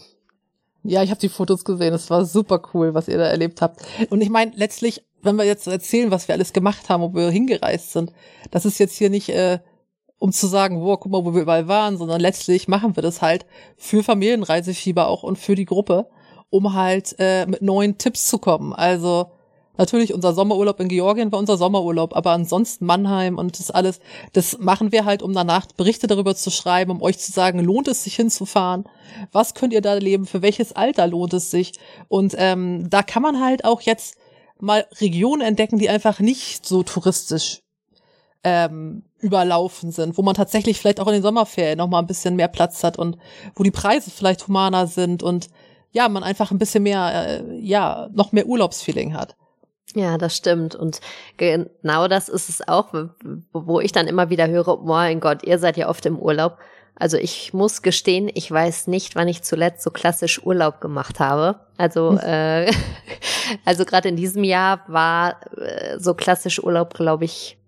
Ja, 0.84 1.04
ich 1.04 1.12
habe 1.12 1.20
die 1.20 1.30
Fotos 1.30 1.66
gesehen. 1.66 1.94
Es 1.94 2.10
war 2.10 2.26
super 2.26 2.62
cool, 2.74 2.94
was 2.94 3.08
ihr 3.10 3.18
da 3.18 3.26
erlebt 3.26 3.62
habt. 3.62 3.82
Und 4.10 4.22
ich 4.22 4.30
meine, 4.30 4.54
letztlich, 4.56 5.04
wenn 5.22 5.36
wir 5.36 5.44
jetzt 5.44 5.68
erzählen, 5.68 6.10
was 6.10 6.28
wir 6.28 6.36
alles 6.36 6.54
gemacht 6.54 6.90
haben, 6.90 7.04
wo 7.04 7.14
wir 7.14 7.30
hingereist 7.30 7.92
sind, 7.92 8.14
das 8.52 8.66
ist 8.66 8.80
jetzt 8.80 8.98
hier 8.98 9.10
nicht, 9.10 9.30
äh, 9.30 9.60
um 10.20 10.32
zu 10.32 10.48
sagen, 10.48 10.82
wow, 10.82 11.00
guck 11.00 11.12
mal, 11.12 11.26
wo 11.26 11.34
wir 11.34 11.42
überall 11.42 11.68
waren, 11.68 11.98
sondern 11.98 12.22
letztlich 12.22 12.68
machen 12.68 12.96
wir 12.96 13.04
das 13.04 13.22
halt 13.22 13.46
für 13.78 14.04
Familienreisefieber 14.04 15.08
auch 15.08 15.24
und 15.24 15.38
für 15.38 15.56
die 15.56 15.66
Gruppe, 15.66 16.08
um 16.50 16.74
halt 16.74 17.16
äh, 17.20 17.46
mit 17.46 17.62
neuen 17.62 17.98
Tipps 17.98 18.28
zu 18.28 18.38
kommen. 18.38 18.74
Also 18.74 19.32
Natürlich, 19.80 20.14
unser 20.14 20.34
Sommerurlaub 20.34 20.78
in 20.82 20.90
Georgien 20.90 21.32
war 21.32 21.40
unser 21.40 21.56
Sommerurlaub, 21.56 22.14
aber 22.14 22.32
ansonsten 22.32 22.86
Mannheim 22.86 23.38
und 23.38 23.58
das 23.58 23.72
alles, 23.72 24.02
das 24.34 24.60
machen 24.60 24.92
wir 24.92 25.06
halt, 25.06 25.24
um 25.24 25.32
danach 25.32 25.68
Berichte 25.68 26.06
darüber 26.06 26.36
zu 26.36 26.52
schreiben, 26.52 26.92
um 26.92 27.02
euch 27.02 27.18
zu 27.18 27.32
sagen, 27.32 27.60
lohnt 27.60 27.88
es 27.88 28.04
sich 28.04 28.18
hinzufahren? 28.18 28.84
Was 29.32 29.54
könnt 29.54 29.72
ihr 29.72 29.80
da 29.80 29.94
leben? 29.94 30.26
Für 30.26 30.42
welches 30.42 30.74
Alter 30.74 31.08
lohnt 31.08 31.34
es 31.34 31.50
sich? 31.50 31.80
Und 32.10 32.36
ähm, 32.38 32.90
da 32.90 33.04
kann 33.04 33.24
man 33.24 33.40
halt 33.40 33.64
auch 33.64 33.80
jetzt 33.80 34.18
mal 34.60 34.86
Regionen 35.00 35.42
entdecken, 35.42 35.80
die 35.80 35.88
einfach 35.88 36.20
nicht 36.20 36.66
so 36.66 36.84
touristisch 36.84 37.62
ähm, 38.44 39.04
überlaufen 39.20 39.92
sind, 39.92 40.18
wo 40.18 40.22
man 40.22 40.36
tatsächlich 40.36 40.80
vielleicht 40.80 41.00
auch 41.00 41.08
in 41.08 41.14
den 41.14 41.24
Sommerferien 41.24 41.78
noch 41.78 41.88
mal 41.88 42.00
ein 42.00 42.08
bisschen 42.08 42.36
mehr 42.36 42.48
Platz 42.48 42.84
hat 42.84 42.98
und 42.98 43.18
wo 43.56 43.64
die 43.64 43.72
Preise 43.72 44.12
vielleicht 44.12 44.48
humaner 44.48 44.88
sind 44.88 45.24
und 45.24 45.50
ja, 45.92 46.08
man 46.08 46.24
einfach 46.24 46.52
ein 46.52 46.60
bisschen 46.60 46.84
mehr, 46.84 47.42
äh, 47.42 47.60
ja, 47.60 48.10
noch 48.14 48.32
mehr 48.32 48.46
Urlaubsfeeling 48.46 49.14
hat. 49.14 49.36
Ja, 49.96 50.18
das 50.18 50.38
stimmt. 50.38 50.76
Und 50.76 51.02
genau 51.38 52.08
das 52.08 52.30
ist 52.30 52.48
es 52.50 52.68
auch, 52.68 52.94
wo 53.54 53.80
ich 53.80 53.92
dann 53.92 54.08
immer 54.08 54.30
wieder 54.30 54.48
höre, 54.48 54.68
oh 54.68 54.86
mein 54.86 55.20
Gott, 55.20 55.44
ihr 55.44 55.58
seid 55.58 55.78
ja 55.78 55.90
oft 55.90 56.06
im 56.06 56.20
Urlaub. 56.20 56.58
Also 56.96 57.18
ich 57.18 57.54
muss 57.54 57.82
gestehen, 57.82 58.30
ich 58.34 58.52
weiß 58.52 58.88
nicht, 58.88 59.16
wann 59.16 59.30
ich 59.30 59.42
zuletzt 59.42 59.84
so 59.84 59.90
klassisch 59.90 60.46
Urlaub 60.46 60.82
gemacht 60.82 61.20
habe. 61.20 61.62
Also, 61.78 62.12
hm. 62.12 62.20
äh, 62.20 62.72
also 63.66 63.86
gerade 63.86 64.10
in 64.10 64.16
diesem 64.16 64.44
Jahr 64.44 64.84
war 64.88 65.40
äh, 65.58 65.98
so 65.98 66.14
klassisch 66.14 66.62
Urlaub, 66.62 66.94
glaube 66.94 67.26
ich, 67.26 67.59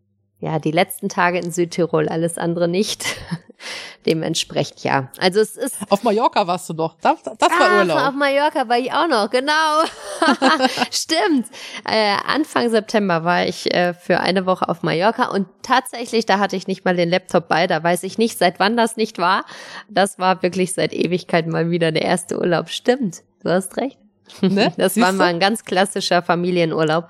ja, 0.41 0.57
die 0.57 0.71
letzten 0.71 1.07
Tage 1.07 1.37
in 1.37 1.51
Südtirol, 1.51 2.09
alles 2.09 2.39
andere 2.39 2.67
nicht. 2.67 3.05
Dementsprechend 4.07 4.83
ja. 4.83 5.09
Also 5.19 5.39
es 5.39 5.55
ist. 5.55 5.77
Auf 5.89 6.01
Mallorca 6.01 6.47
warst 6.47 6.67
du 6.67 6.73
doch. 6.73 6.95
Das, 6.99 7.21
das 7.21 7.51
war 7.51 7.69
ah, 7.69 7.79
Urlaub. 7.79 7.97
Auf 8.07 8.15
Mallorca 8.15 8.67
war 8.67 8.79
ich 8.79 8.91
auch 8.91 9.07
noch, 9.07 9.29
genau. 9.29 9.83
Stimmt. 10.91 11.45
Äh, 11.87 12.15
Anfang 12.25 12.71
September 12.71 13.23
war 13.23 13.45
ich 13.45 13.71
äh, 13.71 13.93
für 13.93 14.19
eine 14.19 14.47
Woche 14.47 14.67
auf 14.67 14.81
Mallorca 14.81 15.25
und 15.27 15.47
tatsächlich, 15.61 16.25
da 16.25 16.39
hatte 16.39 16.55
ich 16.55 16.65
nicht 16.65 16.85
mal 16.85 16.95
den 16.95 17.09
Laptop 17.09 17.47
bei, 17.47 17.67
da 17.67 17.83
weiß 17.83 18.01
ich 18.01 18.17
nicht, 18.17 18.39
seit 18.39 18.59
wann 18.59 18.75
das 18.75 18.97
nicht 18.97 19.19
war. 19.19 19.45
Das 19.89 20.17
war 20.17 20.41
wirklich 20.41 20.73
seit 20.73 20.91
Ewigkeit 20.91 21.45
mal 21.45 21.69
wieder 21.69 21.91
der 21.91 22.01
erste 22.01 22.39
Urlaub. 22.39 22.69
Stimmt. 22.69 23.21
Du 23.43 23.51
hast 23.51 23.77
recht. 23.77 24.00
Ne? 24.41 24.73
Das 24.77 24.95
Siehst 24.95 25.05
war 25.05 25.13
mal 25.13 25.25
ein 25.25 25.39
ganz 25.39 25.63
klassischer 25.63 26.21
Familienurlaub. 26.21 27.07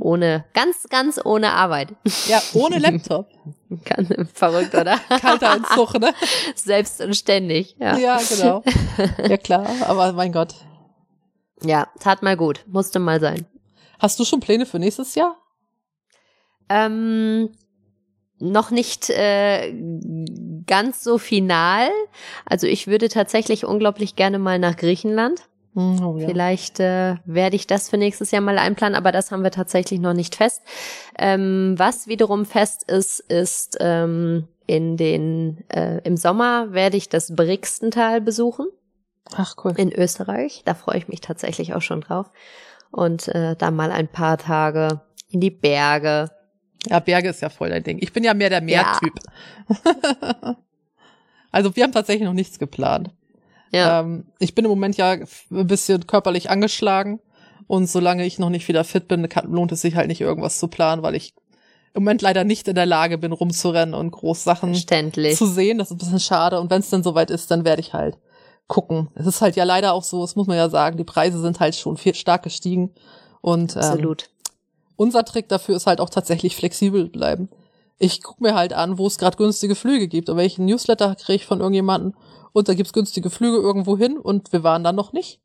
Ohne, 0.00 0.44
ganz, 0.54 0.88
ganz 0.90 1.20
ohne 1.24 1.52
Arbeit. 1.52 1.94
Ja, 2.26 2.42
ohne 2.52 2.78
Laptop. 2.80 3.28
Ganz 3.84 4.08
verrückt, 4.32 4.74
oder? 4.74 4.98
Kalter 5.20 5.54
Entzug, 5.54 5.98
ne? 6.00 6.12
Selbst 6.54 7.00
und 7.00 7.14
ständig. 7.14 7.76
Ja. 7.78 7.96
ja, 7.96 8.18
genau. 8.28 8.62
Ja, 9.28 9.36
klar. 9.36 9.66
Aber 9.86 10.12
mein 10.12 10.32
Gott. 10.32 10.54
Ja, 11.62 11.88
tat 12.00 12.22
mal 12.22 12.36
gut. 12.36 12.64
Musste 12.66 12.98
mal 12.98 13.20
sein. 13.20 13.46
Hast 13.98 14.18
du 14.18 14.24
schon 14.24 14.40
Pläne 14.40 14.66
für 14.66 14.78
nächstes 14.78 15.14
Jahr? 15.14 15.36
Ähm, 16.68 17.50
noch 18.38 18.70
nicht 18.70 19.10
äh, 19.10 19.72
ganz 20.66 21.02
so 21.02 21.18
final. 21.18 21.88
Also 22.44 22.66
ich 22.66 22.86
würde 22.86 23.08
tatsächlich 23.08 23.64
unglaublich 23.64 24.16
gerne 24.16 24.38
mal 24.38 24.58
nach 24.58 24.76
Griechenland. 24.76 25.42
Hm, 25.74 26.04
oh, 26.04 26.18
ja. 26.18 26.26
Vielleicht 26.26 26.80
äh, 26.80 27.16
werde 27.24 27.56
ich 27.56 27.66
das 27.66 27.90
für 27.90 27.98
nächstes 27.98 28.30
Jahr 28.30 28.42
mal 28.42 28.58
einplanen, 28.58 28.96
aber 28.96 29.12
das 29.12 29.30
haben 29.30 29.42
wir 29.42 29.50
tatsächlich 29.50 30.00
noch 30.00 30.14
nicht 30.14 30.36
fest. 30.36 30.62
Ähm, 31.18 31.74
was 31.76 32.06
wiederum 32.06 32.46
fest 32.46 32.84
ist, 32.88 33.20
ist 33.20 33.76
ähm, 33.80 34.46
in 34.66 34.96
den 34.96 35.64
äh, 35.68 35.98
im 36.04 36.16
Sommer 36.16 36.72
werde 36.72 36.96
ich 36.96 37.08
das 37.08 37.34
Brixental 37.34 38.20
besuchen. 38.20 38.66
Ach 39.36 39.56
cool. 39.64 39.74
In 39.76 39.92
Österreich. 39.92 40.62
Da 40.64 40.74
freue 40.74 40.98
ich 40.98 41.08
mich 41.08 41.20
tatsächlich 41.20 41.74
auch 41.74 41.82
schon 41.82 42.00
drauf. 42.00 42.30
Und 42.90 43.28
äh, 43.28 43.56
da 43.56 43.70
mal 43.70 43.90
ein 43.90 44.08
paar 44.08 44.38
Tage 44.38 45.00
in 45.28 45.40
die 45.40 45.50
Berge. 45.50 46.30
Ja, 46.86 47.00
Berge 47.00 47.30
ist 47.30 47.42
ja 47.42 47.48
voll 47.48 47.70
dein 47.70 47.82
Ding. 47.82 47.98
Ich 48.00 48.12
bin 48.12 48.22
ja 48.22 48.34
mehr 48.34 48.50
der 48.50 48.60
Meertyp. 48.60 49.14
Ja. 49.68 50.56
also 51.50 51.74
wir 51.74 51.82
haben 51.82 51.92
tatsächlich 51.92 52.26
noch 52.26 52.34
nichts 52.34 52.58
geplant. 52.58 53.10
Ja. 53.74 54.00
Ähm, 54.00 54.26
ich 54.38 54.54
bin 54.54 54.64
im 54.64 54.70
Moment 54.70 54.96
ja 54.96 55.12
ein 55.12 55.66
bisschen 55.66 56.06
körperlich 56.06 56.48
angeschlagen 56.48 57.20
und 57.66 57.88
solange 57.88 58.24
ich 58.24 58.38
noch 58.38 58.50
nicht 58.50 58.68
wieder 58.68 58.84
fit 58.84 59.08
bin, 59.08 59.28
lohnt 59.44 59.72
es 59.72 59.80
sich 59.80 59.96
halt 59.96 60.08
nicht 60.08 60.20
irgendwas 60.20 60.58
zu 60.58 60.68
planen, 60.68 61.02
weil 61.02 61.14
ich 61.14 61.34
im 61.92 62.04
Moment 62.04 62.22
leider 62.22 62.44
nicht 62.44 62.68
in 62.68 62.74
der 62.74 62.86
Lage 62.86 63.18
bin, 63.18 63.32
rumzurennen 63.32 63.94
und 63.94 64.10
Großsachen 64.10 64.74
zu 65.36 65.46
sehen. 65.46 65.78
Das 65.78 65.88
ist 65.88 65.94
ein 65.94 65.98
bisschen 65.98 66.20
schade. 66.20 66.60
Und 66.60 66.70
wenn 66.70 66.80
es 66.80 66.90
dann 66.90 67.02
soweit 67.02 67.30
ist, 67.30 67.50
dann 67.50 67.64
werde 67.64 67.80
ich 67.80 67.92
halt 67.92 68.18
gucken. 68.66 69.08
Es 69.14 69.26
ist 69.26 69.40
halt 69.40 69.56
ja 69.56 69.64
leider 69.64 69.92
auch 69.92 70.02
so, 70.02 70.22
das 70.22 70.36
muss 70.36 70.46
man 70.46 70.56
ja 70.56 70.68
sagen, 70.68 70.96
die 70.96 71.04
Preise 71.04 71.40
sind 71.40 71.60
halt 71.60 71.76
schon 71.76 71.96
viel 71.96 72.14
stark 72.14 72.42
gestiegen. 72.42 72.94
Und 73.40 73.76
ähm, 73.76 73.82
Absolut. 73.82 74.30
unser 74.96 75.24
Trick 75.24 75.48
dafür 75.48 75.76
ist 75.76 75.86
halt 75.86 76.00
auch 76.00 76.10
tatsächlich 76.10 76.56
flexibel 76.56 77.08
bleiben. 77.08 77.48
Ich 77.98 78.22
gucke 78.22 78.42
mir 78.42 78.54
halt 78.54 78.72
an, 78.72 78.98
wo 78.98 79.06
es 79.06 79.18
gerade 79.18 79.36
günstige 79.36 79.74
Flüge 79.74 80.08
gibt. 80.08 80.28
Und 80.28 80.36
wenn 80.36 80.46
ich 80.46 80.58
einen 80.58 80.66
Newsletter 80.66 81.14
kriege 81.14 81.44
von 81.44 81.60
irgendjemandem 81.60 82.14
und 82.52 82.68
da 82.68 82.74
gibt's 82.74 82.92
günstige 82.92 83.30
Flüge 83.30 83.58
irgendwo 83.58 83.96
hin 83.96 84.18
und 84.18 84.52
wir 84.52 84.62
waren 84.62 84.84
da 84.84 84.92
noch 84.92 85.12
nicht. 85.12 85.40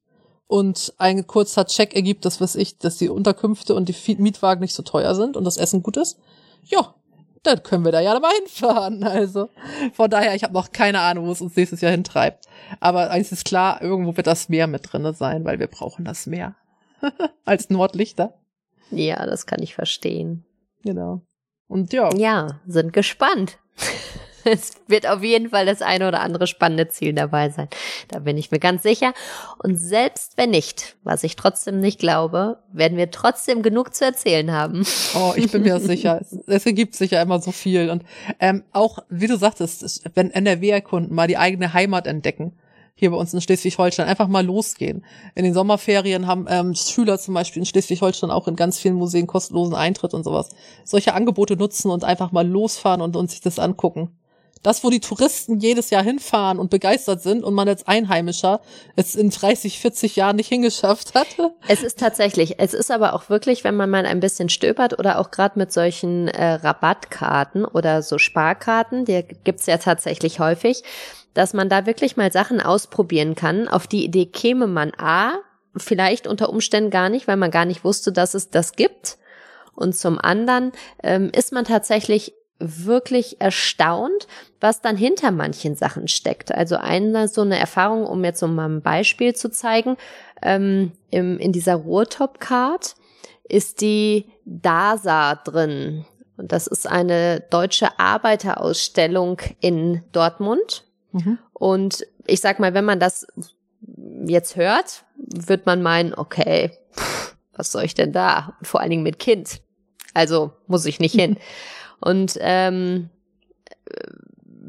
Und 0.47 0.93
ein 0.97 1.27
kurzer 1.27 1.65
Check 1.65 1.95
ergibt, 1.95 2.25
dass 2.25 2.41
was 2.41 2.55
ich, 2.55 2.79
dass 2.79 2.97
die 2.97 3.09
Unterkünfte 3.09 3.75
und 3.75 3.87
die 3.87 4.15
Mietwagen 4.17 4.61
nicht 4.61 4.73
so 4.73 4.81
teuer 4.81 5.13
sind 5.13 5.37
und 5.37 5.43
das 5.43 5.57
Essen 5.57 5.83
gut 5.83 5.97
ist. 5.97 6.17
Ja, 6.63 6.95
dann 7.43 7.63
können 7.63 7.85
wir 7.85 7.91
da 7.91 7.99
ja 7.99 8.19
mal 8.19 8.31
hinfahren. 8.39 9.03
Also 9.09 9.49
von 9.93 10.09
daher, 10.09 10.35
ich 10.35 10.43
habe 10.43 10.53
noch 10.53 10.71
keine 10.71 11.01
Ahnung, 11.01 11.27
wo 11.27 11.31
es 11.31 11.41
uns 11.41 11.55
nächstes 11.55 11.81
Jahr 11.81 11.91
hintreibt. 11.91 12.45
Aber 12.79 13.11
eins 13.11 13.31
ist 13.31 13.45
klar, 13.45 13.81
irgendwo 13.81 14.17
wird 14.17 14.27
das 14.27 14.49
Meer 14.49 14.67
mit 14.67 14.91
drinne 14.91 15.13
sein, 15.13 15.45
weil 15.45 15.59
wir 15.59 15.67
brauchen 15.67 16.05
das 16.05 16.25
Meer 16.25 16.55
als 17.45 17.69
Nordlichter. 17.69 18.33
Ja, 18.91 19.25
das 19.25 19.45
kann 19.45 19.61
ich 19.61 19.75
verstehen. 19.75 20.45
Genau. 20.83 21.21
Und 21.69 21.93
ja. 21.93 22.09
Ja, 22.17 22.59
sind 22.67 22.91
gespannt. 22.91 23.59
es 24.43 24.73
wird 24.87 25.07
auf 25.07 25.23
jeden 25.23 25.49
Fall 25.49 25.65
das 25.65 25.81
eine 25.81 26.07
oder 26.07 26.21
andere 26.21 26.47
spannende 26.47 26.89
Ziel 26.89 27.13
dabei 27.13 27.49
sein. 27.49 27.69
Da 28.07 28.19
bin 28.19 28.37
ich 28.37 28.49
mir 28.51 28.59
ganz 28.59 28.83
sicher. 28.83 29.13
Und 29.59 29.77
selbst 29.77 30.37
wenn 30.37 30.49
nicht, 30.49 30.95
was 31.03 31.23
ich 31.23 31.35
trotzdem 31.35 31.79
nicht 31.79 31.99
glaube, 31.99 32.57
werden 32.73 32.97
wir 32.97 33.11
trotzdem 33.11 33.61
genug 33.61 33.93
zu 33.93 34.03
erzählen 34.03 34.51
haben. 34.51 34.83
Oh, 35.13 35.33
ich 35.35 35.51
bin 35.51 35.61
mir 35.61 35.79
sicher. 35.79 36.21
Es, 36.47 36.65
ergibt 36.65 36.95
sich 36.95 37.11
ja 37.11 37.21
immer 37.21 37.39
so 37.39 37.51
viel. 37.51 37.91
Und 37.91 38.03
ähm, 38.39 38.63
auch, 38.73 38.99
wie 39.09 39.27
du 39.27 39.37
sagtest, 39.37 40.03
wenn 40.15 40.31
NRW-Kunden 40.31 41.13
mal 41.13 41.27
die 41.27 41.37
eigene 41.37 41.73
Heimat 41.73 42.07
entdecken, 42.07 42.53
hier 42.99 43.11
bei 43.11 43.17
uns 43.17 43.33
in 43.33 43.41
Schleswig-Holstein 43.41 44.07
einfach 44.07 44.27
mal 44.27 44.45
losgehen. 44.45 45.03
In 45.35 45.45
den 45.45 45.53
Sommerferien 45.53 46.27
haben 46.27 46.45
ähm, 46.49 46.75
Schüler 46.75 47.17
zum 47.17 47.33
Beispiel 47.33 47.61
in 47.61 47.65
Schleswig-Holstein 47.65 48.29
auch 48.29 48.47
in 48.47 48.55
ganz 48.55 48.77
vielen 48.77 48.95
Museen 48.95 49.25
kostenlosen 49.25 49.75
Eintritt 49.75 50.13
und 50.13 50.23
sowas. 50.23 50.49
Solche 50.83 51.13
Angebote 51.13 51.55
nutzen 51.55 51.91
und 51.91 52.03
einfach 52.03 52.31
mal 52.31 52.47
losfahren 52.47 53.01
und, 53.01 53.15
und 53.15 53.31
sich 53.31 53.41
das 53.41 53.57
angucken. 53.57 54.09
Das, 54.61 54.83
wo 54.83 54.89
die 54.89 54.99
Touristen 54.99 55.59
jedes 55.59 55.89
Jahr 55.89 56.03
hinfahren 56.03 56.59
und 56.59 56.69
begeistert 56.69 57.21
sind 57.21 57.43
und 57.43 57.53
man 57.53 57.69
als 57.69 57.87
Einheimischer 57.87 58.59
es 58.95 59.15
in 59.15 59.29
30, 59.29 59.79
40 59.79 60.15
Jahren 60.17 60.35
nicht 60.35 60.49
hingeschafft 60.49 61.15
hat. 61.15 61.27
Es 61.67 61.81
ist 61.81 61.99
tatsächlich, 61.99 62.59
es 62.59 62.73
ist 62.73 62.91
aber 62.91 63.13
auch 63.13 63.29
wirklich, 63.29 63.63
wenn 63.63 63.75
man 63.75 63.89
mal 63.89 64.05
ein 64.05 64.19
bisschen 64.19 64.49
stöbert 64.49 64.99
oder 64.99 65.19
auch 65.19 65.31
gerade 65.31 65.57
mit 65.57 65.71
solchen 65.71 66.27
äh, 66.27 66.53
Rabattkarten 66.53 67.63
oder 67.63 68.01
so 68.01 68.17
Sparkarten, 68.17 69.05
die 69.05 69.23
gibt's 69.43 69.65
ja 69.65 69.77
tatsächlich 69.77 70.39
häufig, 70.39 70.83
dass 71.33 71.53
man 71.53 71.69
da 71.69 71.85
wirklich 71.85 72.17
mal 72.17 72.31
Sachen 72.31 72.59
ausprobieren 72.59 73.35
kann. 73.35 73.67
Auf 73.67 73.87
die 73.87 74.03
Idee 74.03 74.25
käme 74.25 74.67
man 74.67 74.91
A, 74.97 75.39
vielleicht 75.77 76.27
unter 76.27 76.49
Umständen 76.49 76.89
gar 76.89 77.09
nicht, 77.09 77.27
weil 77.27 77.37
man 77.37 77.51
gar 77.51 77.65
nicht 77.65 77.83
wusste, 77.83 78.11
dass 78.11 78.33
es 78.33 78.49
das 78.49 78.73
gibt. 78.73 79.17
Und 79.75 79.95
zum 79.95 80.19
anderen 80.19 80.73
ähm, 81.03 81.31
ist 81.33 81.53
man 81.53 81.63
tatsächlich 81.63 82.33
wirklich 82.59 83.39
erstaunt, 83.39 84.27
was 84.59 84.81
dann 84.81 84.97
hinter 84.97 85.31
manchen 85.31 85.75
Sachen 85.75 86.07
steckt. 86.07 86.53
Also 86.53 86.75
eine 86.75 87.27
so 87.27 87.41
eine 87.41 87.57
Erfahrung, 87.57 88.05
um 88.05 88.23
jetzt 88.23 88.39
so 88.39 88.47
mal 88.47 88.69
ein 88.69 88.81
Beispiel 88.81 89.33
zu 89.33 89.49
zeigen, 89.49 89.97
ähm, 90.41 90.91
im, 91.09 91.37
in 91.39 91.51
dieser 91.51 91.75
Ruhrtop-Card 91.75 92.95
ist 93.43 93.81
die 93.81 94.25
DASA 94.45 95.35
drin. 95.35 96.05
Und 96.37 96.51
das 96.51 96.67
ist 96.67 96.87
eine 96.87 97.41
deutsche 97.49 97.99
Arbeiterausstellung 97.99 99.41
in 99.59 100.03
Dortmund. 100.11 100.85
Mhm. 101.11 101.39
Und 101.53 102.05
ich 102.27 102.41
sag 102.41 102.59
mal, 102.59 102.73
wenn 102.73 102.85
man 102.85 102.99
das 102.99 103.27
jetzt 104.25 104.55
hört, 104.55 105.03
wird 105.17 105.65
man 105.65 105.81
meinen, 105.81 106.13
okay, 106.13 106.71
pff, 106.93 107.35
was 107.53 107.71
soll 107.71 107.83
ich 107.83 107.93
denn 107.93 108.13
da? 108.13 108.55
Vor 108.61 108.79
allen 108.79 108.89
Dingen 108.89 109.03
mit 109.03 109.19
Kind. 109.19 109.61
Also 110.13 110.51
muss 110.67 110.85
ich 110.85 110.99
nicht 110.99 111.15
hin. 111.15 111.37
Und 111.99 112.37
ähm, 112.39 113.09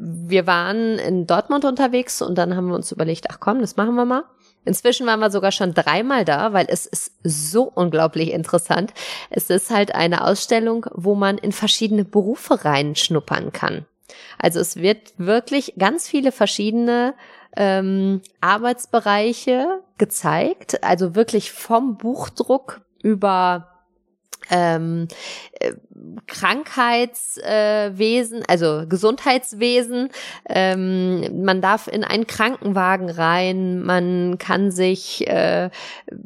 wir 0.03 0.47
waren 0.47 0.99
in 0.99 1.27
Dortmund 1.27 1.65
unterwegs 1.65 2.23
und 2.23 2.39
dann 2.39 2.57
haben 2.57 2.69
wir 2.69 2.75
uns 2.75 2.91
überlegt, 2.91 3.27
ach 3.31 3.39
komm, 3.41 3.61
das 3.61 3.77
machen 3.77 3.95
wir 3.95 4.05
mal. 4.05 4.25
Inzwischen 4.65 5.07
waren 5.07 5.21
wir 5.21 5.31
sogar 5.31 5.53
schon 5.53 5.73
dreimal 5.75 6.25
da, 6.25 6.53
weil 6.53 6.67
es 6.69 6.87
ist 6.87 7.13
so 7.23 7.65
unglaublich 7.65 8.33
interessant. 8.33 8.93
Es 9.31 9.49
ist 9.51 9.71
halt 9.71 9.95
eine 9.95 10.25
Ausstellung, 10.25 10.87
wo 10.95 11.15
man 11.15 11.39
in 11.39 11.53
verschiedene 11.53 12.05
Berufe 12.05 12.65
reinschnuppern 12.65 13.53
kann. 13.53 13.87
Also 14.39 14.61
es 14.61 14.77
wird 14.77 15.15
wirklich 15.17 15.75
ganz 15.79 16.09
viele 16.09 16.33
verschiedene 16.33 17.15
ähm, 17.57 18.21
Arbeitsbereiche 18.41 19.83
gezeigt, 19.99 20.83
also 20.85 21.15
wirklich 21.15 21.53
vom 21.53 21.97
Buchdruck 21.97 22.81
über 23.03 23.69
ähm, 24.51 25.09
äh, 25.59 25.73
Krankheitswesen, 26.27 28.43
also 28.49 28.85
Gesundheitswesen. 28.89 30.09
Ähm, 30.49 31.45
man 31.45 31.61
darf 31.61 31.89
in 31.89 32.05
einen 32.05 32.27
Krankenwagen 32.27 33.11
rein, 33.11 33.83
man 33.83 34.39
kann 34.39 34.71
sich 34.71 35.29
äh, 35.29 35.69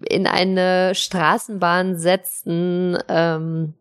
in 0.09 0.27
eine 0.27 0.95
Straßenbahn 0.95 1.97
setzen. 1.97 2.99
Ähm, 3.09 3.75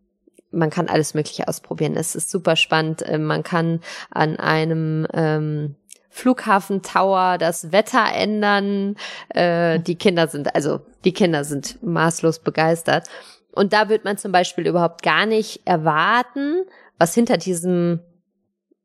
man 0.50 0.70
kann 0.70 0.88
alles 0.88 1.14
Mögliche 1.14 1.48
ausprobieren. 1.48 1.96
Es 1.96 2.14
ist 2.14 2.30
super 2.30 2.56
spannend. 2.56 3.02
Äh, 3.02 3.18
man 3.18 3.42
kann 3.42 3.80
an 4.10 4.36
einem 4.36 5.06
ähm, 5.12 5.74
Flughafen 6.10 6.82
Tower 6.82 7.38
das 7.38 7.72
Wetter 7.72 8.04
ändern. 8.14 8.96
Äh, 9.30 9.80
die 9.80 9.96
Kinder 9.96 10.28
sind, 10.28 10.54
also 10.54 10.80
die 11.04 11.12
Kinder 11.12 11.44
sind 11.44 11.82
maßlos 11.82 12.38
begeistert. 12.38 13.08
Und 13.54 13.72
da 13.72 13.88
wird 13.88 14.04
man 14.04 14.18
zum 14.18 14.32
Beispiel 14.32 14.66
überhaupt 14.66 15.02
gar 15.02 15.26
nicht 15.26 15.60
erwarten, 15.64 16.64
was 16.98 17.14
hinter 17.14 17.36
diesem 17.36 18.00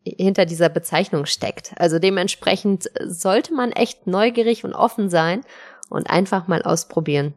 hinter 0.04 0.46
dieser 0.46 0.70
Bezeichnung 0.70 1.26
steckt. 1.26 1.74
Also 1.78 2.00
dementsprechend 2.00 2.90
sollte 3.06 3.54
man 3.54 3.72
echt 3.72 4.08
neugierig 4.08 4.64
und 4.64 4.74
offen 4.74 5.10
sein 5.10 5.42
und 5.90 6.10
einfach 6.10 6.48
mal 6.48 6.64
ausprobieren. 6.64 7.34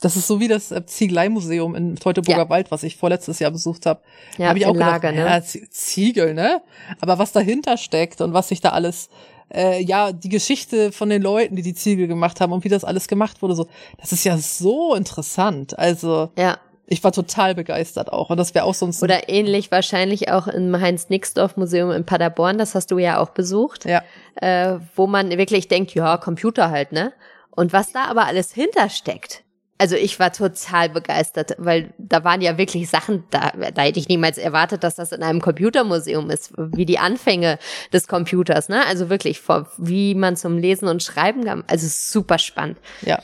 Das 0.00 0.16
ist 0.16 0.26
so 0.26 0.40
wie 0.40 0.48
das 0.48 0.72
äh, 0.72 0.84
Ziegeleimuseum 0.84 1.76
in 1.76 1.94
Teutoburger 1.94 2.42
ja. 2.42 2.48
Wald, 2.48 2.72
was 2.72 2.82
ich 2.82 2.96
vorletztes 2.96 3.38
Jahr 3.38 3.52
besucht 3.52 3.86
habe. 3.86 4.00
Ja, 4.36 4.48
hab 4.48 4.56
ich 4.56 4.66
auch 4.66 4.72
gedacht, 4.72 4.90
Lager, 4.90 5.12
ne? 5.12 5.20
ja, 5.20 5.42
Ziegel, 5.42 6.34
ne? 6.34 6.60
Aber 7.00 7.20
was 7.20 7.30
dahinter 7.30 7.76
steckt 7.76 8.20
und 8.20 8.32
was 8.32 8.48
sich 8.48 8.60
da 8.60 8.70
alles 8.70 9.10
äh, 9.54 9.82
ja, 9.82 10.12
die 10.12 10.28
Geschichte 10.28 10.92
von 10.92 11.08
den 11.08 11.22
Leuten, 11.22 11.56
die 11.56 11.62
die 11.62 11.74
Ziegel 11.74 12.06
gemacht 12.06 12.40
haben 12.40 12.52
und 12.52 12.64
wie 12.64 12.68
das 12.68 12.84
alles 12.84 13.08
gemacht 13.08 13.42
wurde, 13.42 13.54
so, 13.54 13.66
das 13.98 14.12
ist 14.12 14.24
ja 14.24 14.38
so 14.38 14.94
interessant. 14.94 15.78
Also, 15.78 16.30
ja. 16.38 16.58
ich 16.86 17.02
war 17.04 17.12
total 17.12 17.54
begeistert 17.54 18.12
auch. 18.12 18.30
Und 18.30 18.38
das 18.38 18.54
wäre 18.54 18.64
auch 18.64 18.74
sonst. 18.74 19.02
Oder 19.02 19.28
ähnlich 19.28 19.70
wahrscheinlich 19.70 20.30
auch 20.30 20.46
im 20.46 20.80
Heinz-Nixdorf-Museum 20.80 21.90
in 21.90 22.04
Paderborn, 22.04 22.58
das 22.58 22.74
hast 22.74 22.90
du 22.90 22.98
ja 22.98 23.18
auch 23.18 23.30
besucht. 23.30 23.84
Ja. 23.84 24.02
Äh, 24.36 24.78
wo 24.96 25.06
man 25.06 25.30
wirklich 25.30 25.68
denkt, 25.68 25.94
ja, 25.94 26.16
Computer 26.16 26.70
halt, 26.70 26.92
ne? 26.92 27.12
Und 27.50 27.74
was 27.74 27.92
da 27.92 28.04
aber 28.04 28.24
alles 28.24 28.52
hintersteckt, 28.52 29.44
also 29.82 29.96
ich 29.96 30.20
war 30.20 30.32
total 30.32 30.90
begeistert, 30.90 31.56
weil 31.58 31.92
da 31.98 32.22
waren 32.22 32.40
ja 32.40 32.56
wirklich 32.56 32.88
Sachen, 32.88 33.24
da, 33.30 33.50
da 33.50 33.82
hätte 33.82 33.98
ich 33.98 34.06
niemals 34.06 34.38
erwartet, 34.38 34.84
dass 34.84 34.94
das 34.94 35.10
in 35.10 35.24
einem 35.24 35.40
Computermuseum 35.40 36.30
ist, 36.30 36.52
wie 36.56 36.86
die 36.86 37.00
Anfänge 37.00 37.58
des 37.92 38.06
Computers, 38.06 38.68
ne? 38.68 38.86
Also 38.86 39.10
wirklich, 39.10 39.42
wie 39.78 40.14
man 40.14 40.36
zum 40.36 40.56
Lesen 40.56 40.86
und 40.86 41.02
Schreiben 41.02 41.44
kam. 41.44 41.64
Also 41.66 41.88
super 41.88 42.38
spannend. 42.38 42.78
Ja. 43.00 43.20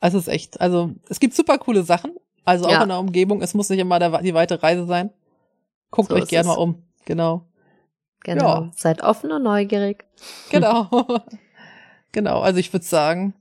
Also 0.00 0.16
es 0.16 0.28
ist 0.28 0.32
echt, 0.32 0.62
also 0.62 0.92
es 1.10 1.20
gibt 1.20 1.34
super 1.34 1.58
coole 1.58 1.82
Sachen, 1.82 2.12
also 2.46 2.64
auch 2.64 2.70
ja. 2.70 2.82
in 2.82 2.88
der 2.88 2.98
Umgebung. 2.98 3.42
Es 3.42 3.52
muss 3.52 3.68
nicht 3.68 3.80
immer 3.80 3.98
der, 3.98 4.22
die 4.22 4.32
weite 4.32 4.62
Reise 4.62 4.86
sein. 4.86 5.10
Guckt 5.90 6.08
so 6.08 6.14
euch 6.14 6.28
gerne 6.28 6.48
mal 6.48 6.54
um. 6.54 6.82
Genau. 7.04 7.44
Genau. 8.22 8.62
Ja. 8.62 8.70
Seid 8.74 9.02
offen 9.02 9.30
und 9.30 9.42
neugierig. 9.42 10.06
Genau. 10.50 10.88
genau. 12.12 12.40
Also 12.40 12.60
ich 12.60 12.72
würde 12.72 12.86
sagen, 12.86 13.34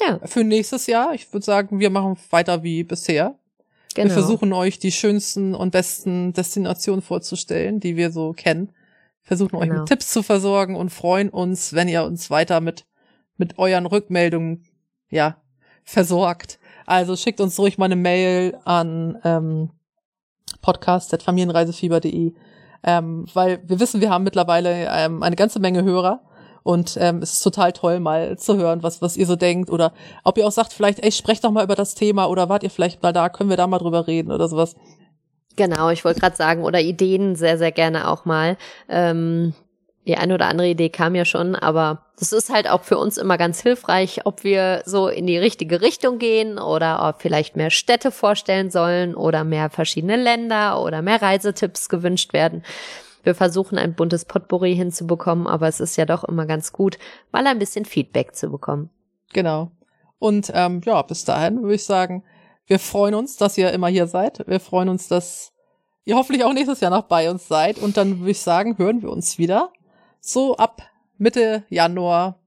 ja. 0.00 0.20
Für 0.24 0.44
nächstes 0.44 0.86
Jahr, 0.86 1.14
ich 1.14 1.32
würde 1.32 1.44
sagen, 1.44 1.78
wir 1.78 1.90
machen 1.90 2.16
weiter 2.30 2.62
wie 2.62 2.84
bisher. 2.84 3.38
Genau. 3.94 4.08
Wir 4.08 4.14
versuchen 4.14 4.52
euch 4.52 4.78
die 4.78 4.92
schönsten 4.92 5.54
und 5.54 5.72
besten 5.72 6.32
Destinationen 6.32 7.02
vorzustellen, 7.02 7.80
die 7.80 7.96
wir 7.96 8.12
so 8.12 8.32
kennen. 8.32 8.72
Versuchen 9.22 9.50
genau. 9.50 9.62
euch 9.62 9.68
mit 9.68 9.76
genau. 9.76 9.84
Tipps 9.84 10.10
zu 10.10 10.22
versorgen 10.22 10.76
und 10.76 10.90
freuen 10.90 11.28
uns, 11.28 11.72
wenn 11.72 11.88
ihr 11.88 12.04
uns 12.04 12.30
weiter 12.30 12.60
mit, 12.60 12.86
mit 13.36 13.58
euren 13.58 13.86
Rückmeldungen, 13.86 14.64
ja, 15.08 15.36
versorgt. 15.84 16.58
Also 16.86 17.16
schickt 17.16 17.40
uns 17.40 17.58
ruhig 17.58 17.78
mal 17.78 17.86
eine 17.86 17.96
Mail 17.96 18.56
an 18.64 19.18
ähm, 19.24 19.70
podcast.familienreisefieber.de, 20.62 22.32
ähm, 22.84 23.26
weil 23.34 23.60
wir 23.66 23.80
wissen, 23.80 24.00
wir 24.00 24.10
haben 24.10 24.24
mittlerweile 24.24 24.88
ähm, 24.90 25.22
eine 25.22 25.36
ganze 25.36 25.58
Menge 25.58 25.82
Hörer 25.82 26.22
und 26.62 26.96
ähm, 27.00 27.22
es 27.22 27.34
ist 27.34 27.42
total 27.42 27.72
toll, 27.72 28.00
mal 28.00 28.38
zu 28.38 28.56
hören, 28.56 28.82
was, 28.82 29.00
was 29.02 29.16
ihr 29.16 29.26
so 29.26 29.36
denkt. 29.36 29.70
Oder 29.70 29.92
ob 30.24 30.38
ihr 30.38 30.46
auch 30.46 30.52
sagt, 30.52 30.72
vielleicht, 30.72 31.02
ey, 31.04 31.12
sprecht 31.12 31.44
doch 31.44 31.50
mal 31.50 31.64
über 31.64 31.74
das 31.74 31.94
Thema 31.94 32.26
oder 32.26 32.48
wart 32.48 32.62
ihr 32.62 32.70
vielleicht 32.70 33.02
mal 33.02 33.12
da, 33.12 33.28
können 33.28 33.50
wir 33.50 33.56
da 33.56 33.66
mal 33.66 33.78
drüber 33.78 34.06
reden 34.06 34.32
oder 34.32 34.48
sowas. 34.48 34.76
Genau, 35.56 35.90
ich 35.90 36.04
wollte 36.04 36.20
gerade 36.20 36.36
sagen, 36.36 36.62
oder 36.62 36.80
Ideen 36.80 37.36
sehr, 37.36 37.58
sehr 37.58 37.72
gerne 37.72 38.08
auch 38.08 38.24
mal. 38.24 38.56
Ähm, 38.88 39.54
die 40.06 40.16
eine 40.16 40.34
oder 40.34 40.46
andere 40.46 40.68
Idee 40.68 40.88
kam 40.88 41.14
ja 41.14 41.24
schon, 41.24 41.54
aber 41.54 42.06
das 42.18 42.32
ist 42.32 42.50
halt 42.50 42.68
auch 42.68 42.82
für 42.82 42.96
uns 42.96 43.18
immer 43.18 43.36
ganz 43.36 43.60
hilfreich, 43.60 44.22
ob 44.24 44.44
wir 44.44 44.82
so 44.86 45.08
in 45.08 45.26
die 45.26 45.38
richtige 45.38 45.82
Richtung 45.82 46.18
gehen 46.18 46.58
oder 46.58 47.06
ob 47.06 47.20
vielleicht 47.20 47.54
mehr 47.54 47.70
Städte 47.70 48.10
vorstellen 48.10 48.70
sollen 48.70 49.14
oder 49.14 49.44
mehr 49.44 49.70
verschiedene 49.70 50.16
Länder 50.16 50.82
oder 50.82 51.02
mehr 51.02 51.20
Reisetipps 51.20 51.88
gewünscht 51.88 52.32
werden. 52.32 52.64
Wir 53.22 53.34
versuchen 53.34 53.78
ein 53.78 53.94
buntes 53.94 54.24
Potpourri 54.24 54.74
hinzubekommen, 54.74 55.46
aber 55.46 55.68
es 55.68 55.80
ist 55.80 55.96
ja 55.96 56.06
doch 56.06 56.24
immer 56.24 56.46
ganz 56.46 56.72
gut, 56.72 56.98
mal 57.32 57.46
ein 57.46 57.58
bisschen 57.58 57.84
Feedback 57.84 58.34
zu 58.34 58.50
bekommen. 58.50 58.90
Genau. 59.32 59.70
Und 60.18 60.50
ähm, 60.54 60.80
ja, 60.84 61.00
bis 61.02 61.24
dahin 61.24 61.62
würde 61.62 61.74
ich 61.74 61.84
sagen, 61.84 62.22
wir 62.66 62.78
freuen 62.78 63.14
uns, 63.14 63.36
dass 63.36 63.58
ihr 63.58 63.72
immer 63.72 63.88
hier 63.88 64.06
seid. 64.06 64.46
Wir 64.46 64.60
freuen 64.60 64.88
uns, 64.88 65.08
dass 65.08 65.52
ihr 66.04 66.16
hoffentlich 66.16 66.44
auch 66.44 66.52
nächstes 66.52 66.80
Jahr 66.80 66.90
noch 66.90 67.04
bei 67.04 67.30
uns 67.30 67.48
seid. 67.48 67.78
Und 67.78 67.96
dann 67.96 68.20
würde 68.20 68.30
ich 68.30 68.40
sagen, 68.40 68.78
hören 68.78 69.02
wir 69.02 69.10
uns 69.10 69.38
wieder. 69.38 69.72
So 70.20 70.56
ab 70.56 70.82
Mitte 71.18 71.64
Januar. 71.68 72.38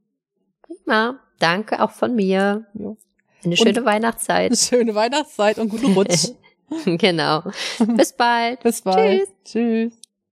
Prima. 0.61 1.19
Danke 1.39 1.83
auch 1.83 1.91
von 1.91 2.15
mir. 2.15 2.65
Ja. 2.73 2.95
Eine 3.43 3.57
schöne 3.57 3.79
und 3.79 3.85
Weihnachtszeit. 3.85 4.51
Eine 4.51 4.57
schöne 4.57 4.95
Weihnachtszeit 4.95 5.59
und 5.59 5.69
guten 5.69 5.93
Rutsch. 5.93 6.29
genau. 6.85 7.43
Bis 7.79 8.13
bald. 8.13 8.61
Bis 8.61 8.81
bald. 8.81 9.27
Tschüss. 9.43 9.91
Tschüss. 9.91 10.02